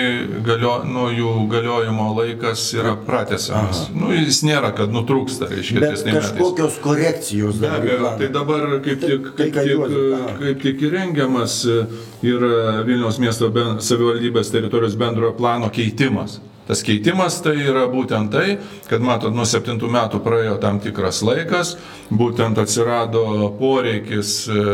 galio, 0.46 0.80
nu, 0.86 1.08
jų 1.14 1.34
galiojimo 1.52 2.12
laikas 2.20 2.68
yra 2.78 2.94
pratęsiamas. 3.08 3.88
Nu, 3.96 4.12
jis 4.26 4.42
nėra, 4.44 4.72
kad 4.76 4.90
nutrūksta, 4.92 5.48
reiškia, 5.50 5.80
Bet 5.80 6.04
tai 6.04 6.12
metais. 6.14 6.30
kažkokios 6.32 6.78
korekcijos 6.84 7.60
Be 7.62 7.68
dar 7.68 7.80
į 7.80 7.94
abejo, 7.96 8.12
tai 8.20 8.28
dabar 8.34 8.68
kaip 8.86 9.00
Tai- 9.02 9.10
tik, 9.10 9.30
tai, 9.38 9.50
kaip 9.52 9.54
ką 9.56 9.64
tik, 9.64 10.10
daro. 10.12 10.38
kaip 10.40 10.62
tik 10.62 10.82
įrengiamas 10.90 11.56
e, 11.66 11.80
yra 12.34 12.84
Vilniaus 12.88 13.20
miesto 13.20 13.50
ben, 13.50 13.78
savivaldybės 13.80 14.52
teritorijos 14.52 14.96
bendrojo 15.00 15.34
plano 15.38 15.70
keitimas. 15.70 16.40
Tas 16.70 16.84
keitimas 16.86 17.40
tai 17.42 17.56
yra 17.66 17.88
būtent 17.90 18.30
tai, 18.30 18.60
kad 18.86 19.02
matot, 19.02 19.34
nuo 19.34 19.42
septintų 19.50 19.88
metų 19.90 20.20
praėjo 20.22 20.60
tam 20.62 20.78
tikras 20.78 21.24
laikas, 21.26 21.72
būtent 22.14 22.62
atsirado 22.62 23.24
poreikis 23.58 24.34
e, 24.54 24.66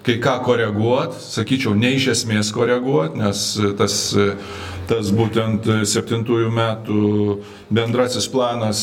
kai 0.00 0.16
ką 0.24 0.38
koreguoti, 0.46 1.20
sakyčiau, 1.20 1.74
ne 1.76 1.92
iš 1.98 2.08
esmės 2.14 2.54
koreguoti, 2.56 3.20
nes 3.20 3.44
e, 3.60 3.74
tas 3.76 3.98
e, 4.16 4.30
tas 4.88 5.12
būtent 5.14 5.68
septintųjų 5.86 6.48
metų 6.52 7.02
bendrasis 7.72 8.26
planas 8.28 8.80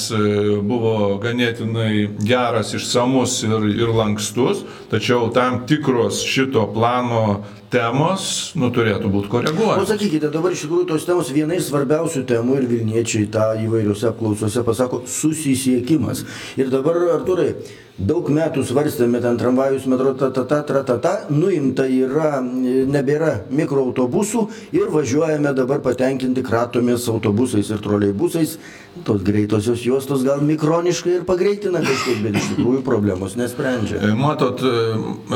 buvo 0.65 1.17
ganėtinai 1.21 2.07
geras, 2.23 2.71
išsamus 2.77 3.41
ir, 3.45 3.65
ir 3.73 3.91
lankstus, 3.93 4.63
tačiau 4.93 5.27
tam 5.35 5.65
tikros 5.69 6.21
šito 6.23 6.63
plano 6.73 7.41
temos 7.73 8.29
nu, 8.59 8.69
turėtų 8.73 9.11
būti 9.13 9.29
koreguojamos. 9.31 9.89
sakykite, 9.89 10.31
dabar 10.33 10.53
iš 10.55 10.65
tikrųjų 10.65 10.87
tos 10.89 11.05
temos 11.07 11.29
viena 11.33 11.57
iš 11.57 11.69
svarbiausių 11.69 12.23
temų 12.29 12.57
ir 12.59 12.69
Vilniečiai 12.71 13.29
tą 13.33 13.51
įvairiuose 13.65 14.09
apklausose 14.09 14.63
pasako 14.65 15.03
susisiekimas. 15.09 16.25
Ir 16.59 16.71
dabar, 16.73 16.97
Arturai, 17.19 17.53
daug 17.99 18.29
metų 18.31 18.63
svarstėme 18.63 19.19
ten 19.23 19.37
tramvajus, 19.39 19.85
metro, 19.91 20.13
ta, 20.17 20.29
ta, 20.31 20.45
ta, 20.47 20.61
ta, 20.63 20.81
ta, 20.87 20.95
ta, 21.03 21.13
nuimta 21.31 21.85
yra, 21.89 22.39
nebėra 22.41 23.33
mikroautobusų 23.51 24.45
ir 24.75 24.87
važiuojame 24.93 25.51
dabar 25.57 25.81
patenkinti 25.83 26.43
kratomės 26.45 27.09
autobusais 27.11 27.71
ir 27.73 27.83
troleibusais. 27.83 28.57
Tos 29.05 29.21
greitosios 29.23 29.83
juostos 29.85 30.23
gal 30.25 30.41
mikroniškai 30.43 31.19
ir 31.19 31.27
pagreitina 31.27 31.83
kažkaip, 31.83 32.23
bet 32.25 32.39
iš 32.39 32.49
tikrųjų 32.55 32.81
problemos 32.87 33.35
nesprendžia. 33.39 34.01
E, 34.03 34.11
Matot, 34.17 34.63
e, 34.65 34.73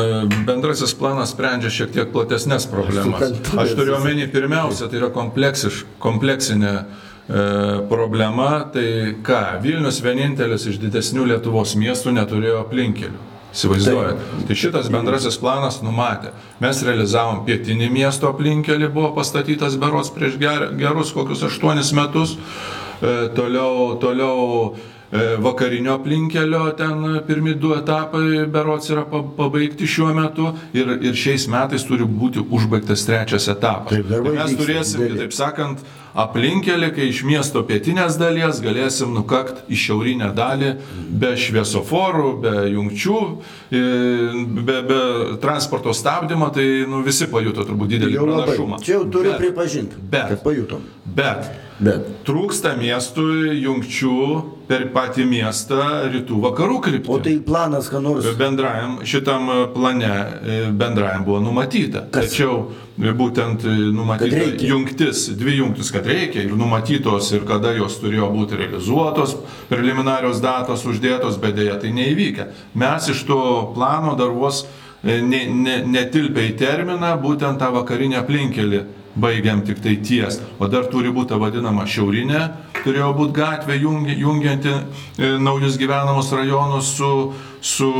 e, 0.03 0.07
bendrasis 0.47 0.95
planas 0.99 1.31
sprendžia 1.35 1.71
šiek 1.71 1.93
tiek 1.95 2.11
platesnės 2.15 2.67
problemas. 2.71 3.37
Aš 3.53 3.75
turiu 3.77 3.99
omeny 3.99 4.27
pirmiausia, 4.31 4.89
tai 4.91 4.99
yra 5.03 5.11
kompleksiš, 5.15 5.83
kompleksinė 6.03 6.73
e, 6.73 6.85
problema. 7.89 8.65
Tai 8.73 8.87
ką, 9.25 9.43
Vilnius 9.63 10.01
vienintelis 10.03 10.67
iš 10.71 10.81
didesnių 10.81 11.29
Lietuvos 11.33 11.77
miestų 11.79 12.15
neturėjo 12.17 12.63
aplinkelių. 12.65 13.29
Įsivaizduojat. 13.53 14.21
Tai 14.49 14.55
šitas 14.57 14.87
bendrasis 14.89 15.35
planas 15.37 15.77
numatė. 15.85 16.31
Mes 16.63 16.79
realizavom 16.85 17.43
pietinį 17.45 17.91
miesto 17.93 18.31
aplinkelį, 18.31 18.89
buvo 18.95 19.11
pastatytas 19.13 19.77
beros 19.77 20.09
prieš 20.13 20.39
ger, 20.41 20.71
gerus 20.79 21.13
kokius 21.13 21.45
aštuonis 21.45 21.93
metus. 21.93 22.33
E, 22.33 23.13
toliau, 23.37 23.93
toliau 24.01 24.39
e, 24.71 24.73
vakarinio 25.39 25.93
aplinkelio 25.99 26.71
ten 26.77 27.03
pirmi 27.27 27.53
du 27.55 27.73
etapai 27.77 28.45
berots 28.49 28.89
yra 28.89 29.03
pa- 29.05 29.21
pabaigti 29.37 29.85
šiuo 29.87 30.13
metu 30.17 30.47
ir, 30.73 30.87
ir 31.05 31.13
šiais 31.13 31.47
metais 31.53 31.83
turi 31.85 32.03
būti 32.05 32.41
užbaigtas 32.49 33.05
trečias 33.05 33.47
etapas. 33.47 33.93
Taip, 33.93 34.09
Ir 34.09 34.31
mes 34.33 34.55
turėsim, 34.57 35.03
kitaip 35.13 35.33
sakant, 35.33 35.83
aplinkelį, 36.17 36.91
kai 36.95 37.07
iš 37.09 37.23
miesto 37.25 37.61
pietinės 37.65 38.17
dalies 38.21 38.59
galėsim 38.61 39.13
nukakt 39.15 39.63
į 39.69 39.77
šiaurinę 39.83 40.31
dalį 40.37 40.73
be 41.21 41.31
šviesoforų, 41.41 42.27
be 42.43 42.53
jungčių, 42.73 43.19
e, 43.73 43.81
be, 44.65 44.77
be 44.89 44.99
transporto 45.41 45.93
stabdymo, 45.93 46.49
tai 46.53 46.85
nu, 46.89 47.01
visi 47.05 47.25
pajuto 47.29 47.65
turbūt 47.65 47.93
didelį 47.95 48.17
pranašumą. 48.21 48.81
Čia 48.85 48.97
jau 48.99 49.05
turiu 49.09 49.31
Bet- 49.33 49.41
pripažinti, 49.45 49.95
bet- 50.09 50.29
kad 50.35 50.43
pajutom. 50.43 50.81
Bet 51.05 51.49
Bet 51.81 52.05
trūksta 52.27 52.75
miestui 52.77 53.55
jungčių 53.63 54.17
per 54.69 54.85
patį 54.93 55.25
miestą 55.27 55.79
rytų 56.13 56.37
vakarų 56.43 56.77
kryptį. 56.85 57.11
O 57.11 57.17
tai 57.23 57.33
planas, 57.43 57.89
ką 57.91 58.01
nors. 58.03 58.27
Bendrajam, 58.37 58.99
šitam 59.07 59.49
plane 59.73 60.11
e, 60.11 60.59
bendrajam 60.69 61.25
buvo 61.25 61.41
numatyta. 61.43 62.05
Kas? 62.13 62.29
Tačiau 62.29 62.59
e, 62.69 63.15
būtent 63.17 63.65
e, 63.65 63.73
numatyta 63.95 64.45
jungtis, 64.69 65.25
dvi 65.39 65.57
jungtis, 65.63 65.89
kad 65.95 66.07
reikia 66.09 66.45
ir 66.45 66.55
numatytos 66.59 67.33
ir 67.33 67.45
kada 67.49 67.73
jos 67.77 67.97
turėjo 68.03 68.29
būti 68.35 68.61
realizuotos, 68.61 69.35
preliminarios 69.71 70.43
datos 70.45 70.85
uždėtos, 70.89 71.41
bet 71.41 71.57
dėja 71.57 71.81
tai 71.81 71.93
neįvykę. 71.97 72.49
Mes 72.79 73.09
iš 73.11 73.25
to 73.27 73.43
plano 73.73 74.13
dar 74.19 74.33
vos 74.35 74.63
e, 75.01 75.19
ne, 75.25 75.47
ne, 75.49 76.05
į 76.07 76.51
terminą 76.61 77.15
būtent 77.23 77.59
tą 77.59 77.73
vakarinę 77.73 78.21
aplinkelį 78.21 78.85
baigiam 79.15 79.61
tik 79.65 79.81
tai 79.83 79.95
ties. 80.01 80.39
O 80.59 80.67
dar 80.67 80.87
turi 80.91 81.11
būti 81.13 81.33
ta 81.33 81.39
vadinama 81.41 81.85
šiaurinė, 81.89 82.43
turėjo 82.83 83.11
būti 83.17 83.37
gatvė 83.37 83.79
jungi, 83.81 84.15
jungianti 84.19 84.71
e, 84.73 85.33
naujus 85.41 85.77
gyvenamus 85.81 86.31
rajonus 86.33 86.93
su, 86.97 87.11
su, 87.61 87.91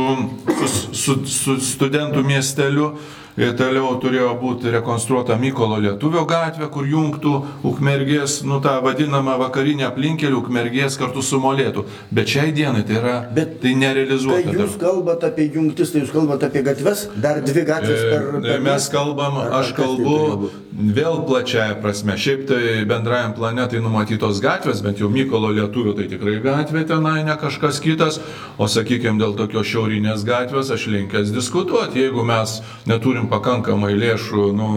su, 0.58 0.80
su, 0.92 1.18
su 1.26 1.58
studentų 1.62 2.24
miesteliu. 2.26 2.94
Ir 3.34 3.50
toliau 3.58 3.96
turėjo 3.98 4.28
būti 4.38 4.70
rekonstruota 4.70 5.34
Mykolo 5.40 5.80
Lietuvio 5.82 6.22
gatvė, 6.30 6.68
kur 6.70 6.86
jungtų 6.86 7.32
Ukmergės, 7.66 8.36
nu 8.46 8.60
tą 8.62 8.76
vadinamą 8.84 9.34
vakarinę 9.40 9.88
aplinkelį 9.88 10.36
Ukmergės 10.38 10.94
kartu 11.00 11.22
su 11.26 11.40
Molėtų. 11.42 11.82
Bet 12.14 12.30
šiai 12.30 12.52
dienai 12.54 12.84
tai 12.86 13.00
yra, 13.00 13.14
Bet 13.34 13.56
tai 13.60 13.72
Kai 13.72 13.80
nerealizuota. 13.80 14.52
dar. 14.52 14.60
jūs 14.62 14.76
kalbate 14.78 15.26
apie 15.32 15.48
jungtis, 15.50 15.90
tai 15.90 16.04
jūs 16.04 16.12
kalbate 16.14 16.46
apie 16.46 16.62
gatves, 16.62 17.08
dar 17.16 17.40
dvi 17.42 17.64
gatvės 17.66 18.04
per... 18.12 18.22
E, 18.38 18.42
per 18.44 18.60
Mes 18.60 18.70
miestą? 18.70 18.92
kalbam, 18.94 19.40
Ar- 19.42 19.50
aš 19.60 19.72
tai 19.74 19.82
kalbu 19.82 20.50
vėl 20.94 21.20
plačiaja 21.26 21.74
prasme. 21.82 22.14
Šiaip 22.18 22.46
tai 22.48 22.84
bendrajam 22.86 23.34
planetai 23.34 23.82
numatytos 23.82 24.40
gatvės, 24.42 24.80
bent 24.82 24.98
jau 25.02 25.10
Mykolo 25.10 25.50
Lietuvio 25.54 25.94
tai 25.98 26.06
tikrai 26.10 26.38
gatvė 26.42 26.84
tenai, 26.86 27.24
ne 27.26 27.34
kažkas 27.38 27.78
kitas. 27.82 28.20
O 28.58 28.66
sakykime, 28.70 29.18
dėl 29.18 29.34
tokios 29.38 29.66
šiaurinės 29.70 30.22
gatvės 30.26 30.70
aš 30.74 30.86
linkęs 30.94 31.34
diskutuoti. 31.34 32.02
Jeigu 32.04 32.22
mes 32.26 32.60
neturim 32.90 33.23
pakankamai 33.30 33.92
lėšų, 33.98 34.48
nu, 34.56 34.70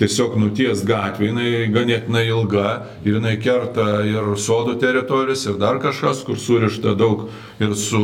tiesiog 0.00 0.36
nuties 0.40 0.80
gatvė, 0.88 1.28
jinai 1.28 1.50
ganėtinai 1.74 2.22
ilga 2.30 2.70
ir 3.04 3.18
jinai 3.18 3.34
kerta 3.42 4.00
ir 4.08 4.32
sodų 4.40 4.78
teritorijas, 4.80 5.44
ir 5.50 5.58
dar 5.60 5.80
kažkas, 5.82 6.22
kur 6.24 6.40
surišta 6.40 6.94
daug 6.96 7.26
ir 7.60 7.74
su 7.76 8.00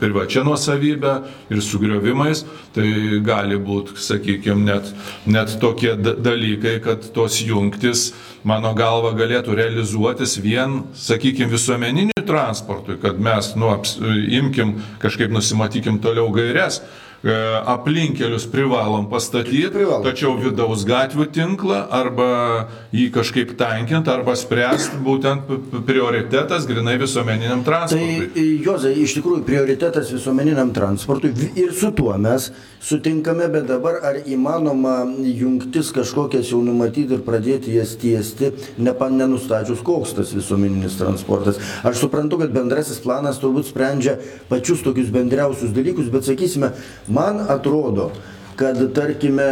privačia 0.00 0.44
nuosavybė, 0.44 1.14
ir 1.54 1.64
su 1.64 1.80
griovimais, 1.80 2.44
tai 2.76 2.88
gali 3.24 3.56
būti, 3.56 3.96
sakykime, 4.04 4.66
net, 4.68 4.92
net 5.26 5.56
tokie 5.62 5.94
da- 5.96 6.16
dalykai, 6.28 6.76
kad 6.84 7.08
tos 7.16 7.40
jungtis, 7.40 8.10
mano 8.44 8.74
galva, 8.76 9.14
galėtų 9.16 9.56
realizuotis 9.56 10.36
vien, 10.44 10.82
sakykime, 10.92 11.48
visuomeniniu 11.56 12.26
transportui, 12.28 13.00
kad 13.00 13.16
mes, 13.20 13.54
nu, 13.56 13.72
aps, 13.72 13.96
imkim, 14.04 14.82
kažkaip 15.00 15.32
nusimatykim 15.32 16.02
toliau 16.04 16.28
gairias. 16.34 16.82
E, 17.22 17.34
Aplinkelius 17.66 18.46
privalom 18.50 19.08
pastatyti, 19.10 19.70
Privalom. 19.72 20.04
tačiau 20.06 20.36
vidaus 20.38 20.84
gatvių 20.88 21.28
tinklą 21.34 21.82
arba 21.90 22.28
jį 22.94 23.08
kažkaip 23.14 23.56
tankinti, 23.58 24.10
arba 24.10 24.36
spręsti 24.38 25.00
būtent 25.04 25.50
prioritetas 25.86 26.66
grinai 26.68 26.98
visuomeniniam 27.00 27.64
Tai, 27.64 27.72
transportui. 27.72 28.46
Jozai, 28.64 28.94
iš 29.02 29.18
tikrųjų 29.18 29.44
prioritetas 29.46 30.12
visuomeniniam 30.14 30.72
transportui 30.76 31.34
ir 31.58 31.72
su 31.76 31.90
tuo 31.96 32.14
mes 32.18 32.50
sutinkame, 32.80 33.48
bet 33.52 33.66
dabar 33.68 33.98
ar 34.06 34.20
įmanoma 34.22 35.02
jungtis 35.26 35.90
kažkokias 35.94 36.52
jau 36.52 36.60
numatyti 36.64 37.16
ir 37.16 37.24
pradėti 37.26 37.74
jas 37.74 37.94
tiesti, 37.98 38.52
nepa, 38.78 39.08
nenustačius, 39.10 39.82
koks 39.84 40.14
tas 40.18 40.32
visuomeninis 40.36 40.96
transportas. 41.00 41.58
Aš 41.86 42.04
suprantu, 42.04 42.38
kad 42.42 42.54
bendrasis 42.54 43.00
planas 43.02 43.40
turbūt 43.42 43.68
sprendžia 43.70 44.18
pačius 44.50 44.84
tokius 44.86 45.10
bendriausius 45.14 45.74
dalykus, 45.74 46.10
bet 46.12 46.28
sakysime, 46.28 46.70
man 47.12 47.42
atrodo, 47.48 48.10
kad 48.58 48.80
tarkime, 48.94 49.48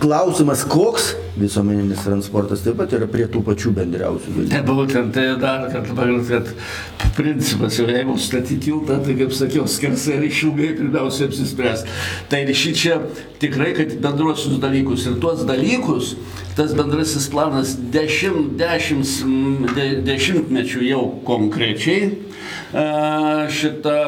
klausimas, 0.00 0.64
koks 0.64 1.14
visuomeninis 1.38 2.02
transportas 2.02 2.62
taip 2.64 2.78
pat 2.80 2.92
yra 2.96 3.06
prie 3.10 3.26
tų 3.30 3.42
pačių 3.46 3.72
bendriausių 3.76 4.34
dalykų. 4.34 4.52
Ne, 4.52 4.62
būtent 4.66 5.12
tai 5.14 5.26
dar 5.40 5.66
pagrindus, 5.70 6.30
kad 6.30 7.10
principas, 7.16 7.78
jau 7.78 7.86
jeigu 7.90 8.16
statyti 8.22 8.58
tiltą, 8.68 8.98
tai 9.04 9.14
kaip 9.18 9.34
sakiau, 9.36 9.66
skersai 9.70 10.18
ir 10.18 10.26
išilgai 10.28 10.72
pirmiausia 10.78 11.28
apsispręs. 11.28 11.84
Tai 12.30 12.42
šį 12.62 12.72
čia 12.78 12.98
tikrai, 13.42 13.70
kad 13.78 13.94
bendruosius 14.02 14.58
dalykus 14.62 15.06
ir 15.10 15.18
tuos 15.22 15.44
dalykus, 15.48 16.16
tas 16.58 16.74
bendrasis 16.78 17.28
planas 17.30 17.76
dešimt, 17.94 18.56
dešimt, 18.58 19.70
de, 19.78 19.88
dešimtmečių 20.08 20.82
jau 20.88 21.04
konkrečiai 21.28 22.10
a, 22.74 23.46
šitą 23.52 24.00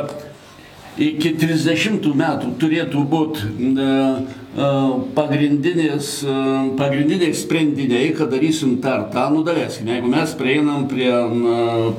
iki 0.99 1.35
30 1.39 2.07
metų 2.17 2.55
turėtų 2.61 3.05
būti 3.11 3.51
pagrindinės, 5.15 6.25
e, 6.27 6.37
pagrindiniai 6.77 7.35
sprendiniai, 7.35 8.11
kad 8.17 8.31
darysim 8.31 8.81
tą 8.83 8.91
ar 8.91 9.05
tą, 9.13 9.31
nudalėsime. 9.31 9.95
Jeigu 9.95 10.11
mes 10.11 10.35
prieinam 10.35 10.89
prie, 10.91 11.13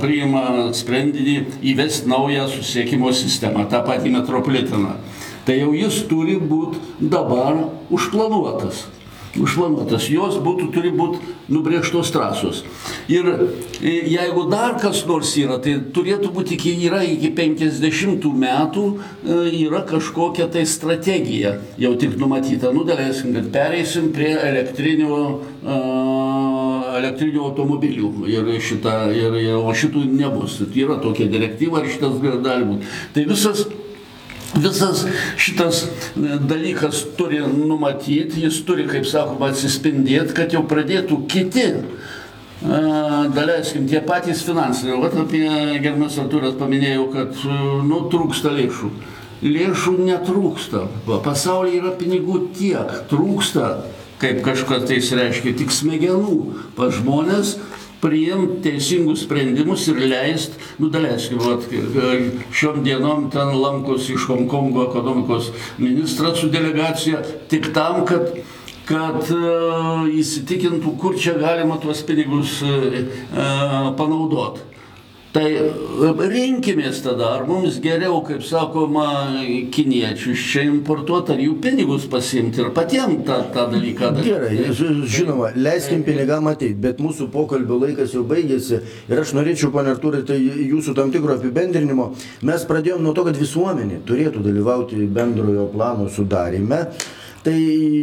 priima 0.01 0.73
sprendinį 0.75 1.37
įvesti 1.63 2.11
naują 2.11 2.47
susiekimo 2.51 3.13
sistemą, 3.13 3.69
tą 3.71 3.83
patį 3.87 4.17
metropolitaną, 4.17 4.97
tai 5.45 5.61
jau 5.61 5.71
jis 5.73 6.03
turi 6.09 6.35
būti 6.35 6.77
dabar 6.99 7.69
užplanuotas 7.89 8.85
užplanuotas, 9.39 10.09
jos 10.11 10.37
būtų, 10.43 10.67
turi 10.75 10.91
būti 10.95 11.21
nubrėžtos 11.51 12.11
trasos. 12.11 12.63
Ir 13.11 13.27
e, 13.31 13.93
jeigu 14.11 14.45
dar 14.51 14.75
kas 14.81 15.03
nors 15.07 15.31
yra, 15.39 15.57
tai 15.63 15.77
turėtų 15.95 16.31
būti 16.35 16.57
iki, 16.57 16.73
yra 16.87 17.01
iki 17.07 17.31
50 17.37 18.27
metų, 18.43 18.85
e, 19.23 19.39
yra 19.63 19.83
kažkokia 19.87 20.49
tai 20.51 20.65
strategija 20.69 21.57
jau 21.81 21.93
tik 21.99 22.17
numatyta. 22.19 22.73
Nu, 22.75 22.83
daleiskim, 22.87 23.35
kad 23.37 23.51
pereisim 23.53 24.11
prie 24.15 24.33
elektrinio, 24.35 25.21
e, 25.63 25.81
elektrinių 27.01 27.45
automobilių 27.47 28.11
ir, 28.31 28.51
šita, 28.63 28.97
ir, 29.15 29.37
ir, 29.45 29.59
o 29.59 29.71
šitų 29.75 30.05
nebus. 30.11 30.59
Yra 30.75 30.99
tokia 31.03 31.29
direktyva 31.31 31.83
ir 31.83 31.93
šitas 31.93 32.19
gali 32.21 32.67
būti. 32.67 32.91
Tai 33.15 33.25
visas 33.29 33.65
Visas 34.55 35.05
šitas 35.37 35.83
e, 35.83 35.87
dalykas 36.39 37.05
turi 37.17 37.39
numatyti, 37.39 38.43
jis 38.43 38.59
turi, 38.67 38.87
kaip 38.89 39.07
sakoma, 39.07 39.51
atsispindėti, 39.51 40.35
kad 40.35 40.51
jau 40.51 40.63
pradėtų 40.67 41.21
kiti, 41.31 41.67
e, 41.71 42.81
daleiskim, 43.35 43.87
tie 43.87 44.01
patys 44.03 44.43
finansiniai. 44.47 44.99
Vat 45.01 45.15
apie 45.23 45.45
gerbiamas 45.79 46.19
Artūras 46.19 46.57
paminėjau, 46.59 47.07
kad 47.15 47.41
e, 47.47 47.57
nu, 47.87 48.03
trūksta 48.11 48.51
lėšų. 48.57 48.91
Lėšų 49.41 49.95
netrūksta. 50.05 50.85
Pasaulyje 51.25 51.79
yra 51.79 51.95
pinigų 51.97 52.43
tiek, 52.57 52.91
trūksta, 53.09 53.71
kaip 54.21 54.43
kažkas 54.45 54.83
tai 54.89 54.99
reiškia, 54.99 55.55
tik 55.57 55.71
smegenų 55.73 56.35
pas 56.77 56.93
žmonės 56.99 57.55
priimti 58.01 58.61
teisingus 58.69 59.25
sprendimus 59.25 59.87
ir 59.91 60.01
leisti, 60.11 60.57
nu 60.81 60.89
daleiskim, 60.93 61.41
vat, 61.41 61.67
šiom 62.53 62.81
dienom 62.85 63.29
ten 63.33 63.53
lankosi 63.61 64.15
iš 64.17 64.27
Hongkongo 64.31 64.87
ekonomikos 64.89 65.51
ministras 65.77 66.41
su 66.41 66.49
delegacija 66.49 67.21
tik 67.49 67.71
tam, 67.75 68.05
kad 68.05 68.33
kad 68.91 69.29
uh, 69.31 70.07
įsitikintų, 70.09 70.95
kur 70.99 71.15
čia 71.15 71.37
galima 71.39 71.77
tuos 71.79 72.01
pinigus 72.03 72.57
uh, 72.65 73.93
panaudoti. 73.95 74.65
Tai 75.31 75.45
e, 75.47 75.67
rinkimės 76.27 76.97
tada, 77.05 77.29
ar 77.37 77.45
mums 77.47 77.77
geriau, 77.79 78.17
kaip 78.27 78.41
sakoma, 78.43 79.05
kiniečius 79.71 80.41
čia 80.51 80.65
importuoti, 80.67 81.31
ar 81.37 81.39
jų 81.39 81.53
pinigus 81.63 82.03
pasimti 82.11 82.59
ir 82.59 82.73
patiems 82.75 83.21
tą, 83.29 83.37
tą 83.55 83.63
dalyką 83.71 84.09
daryti. 84.17 84.33
Gerai, 84.33 84.73
ž- 84.75 85.07
žinoma, 85.07 85.53
leiskim 85.55 86.03
pinigam 86.03 86.51
ateiti, 86.51 86.75
bet 86.83 86.99
mūsų 86.99 87.29
pokalbio 87.31 87.79
laikas 87.85 88.11
jau 88.17 88.25
baigėsi 88.27 88.81
ir 89.07 89.23
aš 89.23 89.31
norėčiau, 89.39 89.71
pane 89.71 89.93
Artūrai, 89.95 90.25
tai 90.27 90.35
jūsų 90.41 90.97
tam 90.99 91.15
tikro 91.15 91.37
apibendrinimo. 91.39 92.09
Mes 92.51 92.67
pradėjome 92.67 93.07
nuo 93.07 93.15
to, 93.15 93.23
kad 93.29 93.39
visuomenė 93.39 94.01
turėtų 94.11 94.43
dalyvauti 94.43 94.99
bendrojo 95.15 95.69
plano 95.71 96.11
sudarime. 96.11 96.89
Tai 97.41 97.55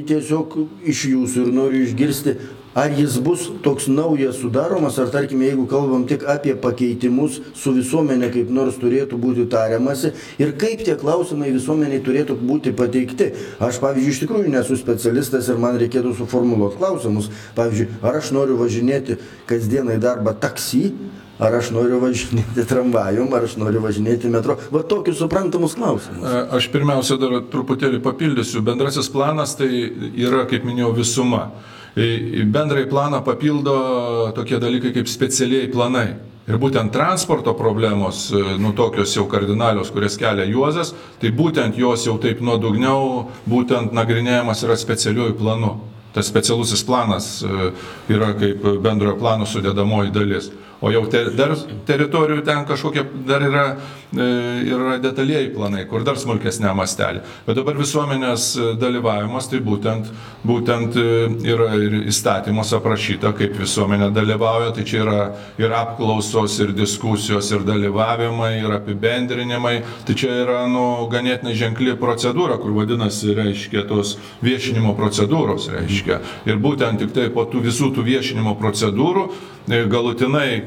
tiesiog 0.08 0.56
iš 0.90 1.04
jūsų 1.12 1.44
ir 1.44 1.52
noriu 1.54 1.84
išgirsti, 1.84 2.32
ar 2.78 2.92
jis 2.94 3.18
bus 3.18 3.48
toks 3.64 3.88
naujas 3.90 4.38
sudaromas, 4.38 4.98
ar 5.02 5.10
tarkime, 5.10 5.48
jeigu 5.48 5.66
kalbam 5.70 6.06
tik 6.06 6.24
apie 6.30 6.54
pakeitimus, 6.62 7.40
su 7.58 7.74
visuomenė 7.74 8.30
kaip 8.34 8.52
nors 8.54 8.78
turėtų 8.78 9.18
būti 9.18 9.46
tariamasi 9.50 10.12
ir 10.38 10.54
kaip 10.60 10.84
tie 10.86 10.94
klausimai 11.00 11.50
visuomeniai 11.54 12.02
turėtų 12.06 12.38
būti 12.38 12.74
pateikti. 12.78 13.32
Aš, 13.58 13.80
pavyzdžiui, 13.82 14.14
iš 14.14 14.20
tikrųjų 14.22 14.52
nesu 14.52 14.78
specialistas 14.78 15.48
ir 15.50 15.58
man 15.58 15.78
reikėtų 15.80 16.14
suformuluoti 16.20 16.78
klausimus. 16.78 17.32
Pavyzdžiui, 17.58 17.88
ar 18.02 18.20
aš 18.20 18.30
noriu 18.36 18.58
važinėti 18.60 19.18
kasdieną 19.50 19.96
į 19.96 20.02
darbą 20.04 20.36
taksi, 20.38 20.92
ar 21.42 21.54
aš 21.58 21.72
noriu 21.74 21.98
važinėti 22.02 22.66
tramvajum, 22.68 23.32
ar 23.34 23.46
aš 23.48 23.56
noriu 23.58 23.82
važinėti 23.82 24.30
metro. 24.30 24.58
Va 24.74 24.84
tokius 24.86 25.18
suprantamus 25.22 25.74
klausimus. 25.78 26.28
Aš 26.54 26.70
pirmiausia 26.74 27.18
dar 27.18 27.40
truputėlį 27.50 28.02
papildysiu. 28.04 28.62
Bendrasis 28.66 29.10
planas 29.10 29.56
tai 29.58 29.70
yra, 30.14 30.44
kaip 30.50 30.66
minėjau, 30.68 30.94
visuma. 30.98 31.48
Į 31.98 32.44
bendrąjį 32.54 32.86
planą 32.92 33.22
papildo 33.26 33.76
tokie 34.36 34.60
dalykai 34.62 34.92
kaip 34.94 35.08
specialiai 35.10 35.70
planai. 35.72 36.08
Ir 36.48 36.56
būtent 36.56 36.88
transporto 36.94 37.52
problemos, 37.52 38.30
e, 38.32 38.40
nu 38.56 38.70
tokios 38.72 39.12
jau 39.12 39.26
kardinalios, 39.28 39.90
kurias 39.92 40.16
kelia 40.16 40.46
Juozas, 40.48 40.94
tai 41.20 41.28
būtent 41.28 41.76
jos 41.76 42.06
jau 42.06 42.14
taip 42.22 42.40
nuodugniau 42.40 43.26
būtent 43.44 43.92
nagrinėjamas 43.92 44.64
yra 44.64 44.78
specialiuoju 44.80 45.36
planu. 45.36 45.74
Tas 46.14 46.30
specialusis 46.30 46.86
planas 46.88 47.42
e, 47.44 47.72
yra 48.14 48.30
kaip 48.38 48.64
bendrojo 48.80 49.18
plano 49.20 49.44
sudėdamoji 49.44 50.14
dalis. 50.14 50.48
O 50.80 50.92
jau 50.94 51.02
te, 51.10 51.24
dar 51.34 51.56
teritorijų 51.88 52.44
ten 52.46 52.60
kažkokie 52.66 53.02
dar 53.26 53.42
yra, 53.42 53.62
e, 54.14 54.26
yra 54.70 54.98
detalieji 55.02 55.50
planai, 55.56 55.82
kur 55.90 56.04
dar 56.06 56.14
smulkesnė 56.20 56.70
mastelė. 56.78 57.24
Bet 57.48 57.58
dabar 57.58 57.74
visuomenės 57.80 58.44
e, 58.54 58.66
dalyvavimas, 58.78 59.48
tai 59.50 59.58
būtent, 59.66 60.12
būtent 60.46 60.94
e, 61.02 61.06
yra 61.50 61.72
ir 61.82 61.96
įstatymus 62.12 62.70
aprašyta, 62.78 63.34
kaip 63.40 63.58
visuomenė 63.58 64.12
dalyvauja. 64.14 64.70
Tai 64.76 64.86
čia 64.86 65.02
yra 65.02 65.18
ir 65.58 65.74
apklausos, 65.80 66.60
ir 66.62 66.70
diskusijos, 66.78 67.50
ir 67.50 67.66
dalyvavimai, 67.66 68.52
ir 68.62 68.78
apibendrinimai. 68.78 69.74
Tai 70.06 70.18
čia 70.22 70.30
yra 70.44 70.62
nu, 70.70 70.86
ganėtinai 71.10 71.58
ženkli 71.58 71.98
procedūra, 71.98 72.62
kur 72.62 72.78
vadinasi, 72.78 73.34
reiškia, 73.34 73.82
tos 73.90 74.14
viešinimo 74.46 74.94
procedūros, 74.94 75.72
reiškia. 75.74 76.22
Ir 76.46 76.62
būtent 76.62 77.02
tik 77.02 77.16
tai 77.18 77.30
po 77.34 77.48
tų 77.50 77.66
visų 77.66 77.90
tų 77.98 78.06
viešinimo 78.12 78.54
procedūrų 78.62 79.28
galutinai 79.68 80.62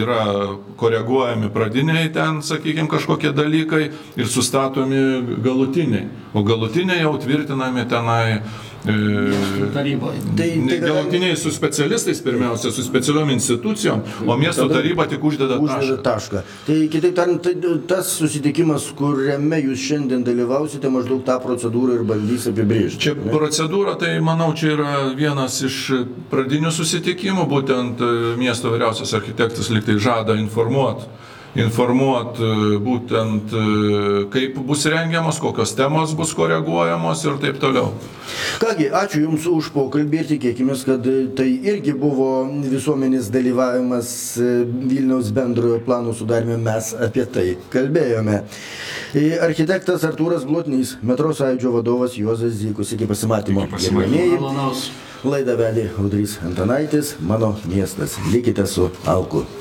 yra 0.00 0.56
koreguojami 0.76 1.50
pradiniai 1.52 2.08
ten, 2.12 2.40
sakykime, 2.42 2.88
kažkokie 2.88 3.32
dalykai 3.36 3.90
ir 4.16 4.26
sustatomi 4.26 5.36
galutiniai. 5.44 6.08
O 6.34 6.42
galutiniai 6.42 7.02
jau 7.02 7.16
tvirtinami 7.18 7.84
tenai. 7.88 8.40
E, 8.86 9.72
Taryboje. 9.74 10.18
Tai, 10.36 10.48
tai 10.68 10.78
galutiniai 10.80 11.36
su 11.36 11.50
specialistais 11.50 12.20
pirmiausia, 12.20 12.70
su 12.70 12.82
specialiom 12.82 13.30
institucijom, 13.30 14.00
o 14.26 14.36
miesto 14.36 14.66
taryba 14.68 15.06
tik 15.06 15.24
uždeda 15.24 15.58
Uždeda 15.62 15.96
tašką. 16.02 16.02
tašką. 16.02 16.42
Tai 16.66 16.78
kitaip 16.90 17.14
tariant, 17.14 17.42
tai 17.42 17.54
tas 17.86 18.10
susitikimas, 18.18 18.88
kuriame 18.98 19.60
jūs 19.62 19.86
šiandien 19.86 20.26
dalyvausite, 20.26 20.90
maždaug 20.90 21.22
tą 21.26 21.38
procedūrą 21.44 22.00
ir 22.00 22.06
bandys 22.08 22.48
apibrėžti. 22.50 22.98
Čia 23.06 23.14
ne? 23.14 23.30
procedūra, 23.30 23.94
tai 24.00 24.16
manau, 24.20 24.50
čia 24.54 24.74
yra 24.74 24.92
vienas 25.14 25.60
iš 25.62 25.78
pradinių 26.32 26.74
susitikimų, 26.74 27.46
būtent 27.54 28.02
e, 28.02 28.14
miesto 28.40 28.74
vyriausias 28.74 29.14
architektas 29.14 29.70
liktai 29.70 30.00
žada 30.02 30.34
informuoti 30.42 31.06
informuot 31.58 32.38
e, 32.40 32.50
būtent 32.80 33.52
e, 33.52 33.64
kaip 34.32 34.56
bus 34.64 34.86
rengiamos, 34.88 35.40
kokios 35.42 35.74
temos 35.76 36.14
bus 36.16 36.32
koreguojamos 36.36 37.24
ir 37.26 37.36
taip 37.42 37.60
toliau. 37.60 37.92
Kągi, 38.62 38.88
ačiū 38.96 39.24
Jums 39.26 39.46
už 39.50 39.68
pokalbį 39.74 40.22
ir 40.22 40.30
tikėkime, 40.30 40.76
kad 40.86 41.06
tai 41.36 41.48
irgi 41.68 41.92
buvo 41.98 42.46
visuomenės 42.64 43.28
dalyvavimas 43.34 44.14
e, 44.40 44.48
Vilniaus 44.64 45.32
bendrojo 45.36 45.82
plano 45.84 46.16
sudarime, 46.16 46.56
mes 46.62 46.92
apie 46.96 47.26
tai 47.28 47.46
kalbėjome. 47.72 48.42
E, 49.12 49.28
Architektas 49.44 50.06
Artūras 50.08 50.48
Blotnys, 50.48 50.96
metro 51.04 51.34
sąjūdžio 51.36 51.76
vadovas 51.76 52.16
Juozas 52.16 52.56
Zykus, 52.62 52.96
iki 52.96 53.08
pasimatymo. 53.10 53.66
Iki 53.66 53.76
pasimatymo. 53.76 54.54
Laidą 55.22 55.54
vedė 55.54 55.84
Audrys 56.02 56.40
Antanaitis, 56.42 57.12
mano 57.22 57.52
miestas. 57.70 58.16
Likite 58.32 58.66
su 58.66 58.88
Alku. 59.06 59.44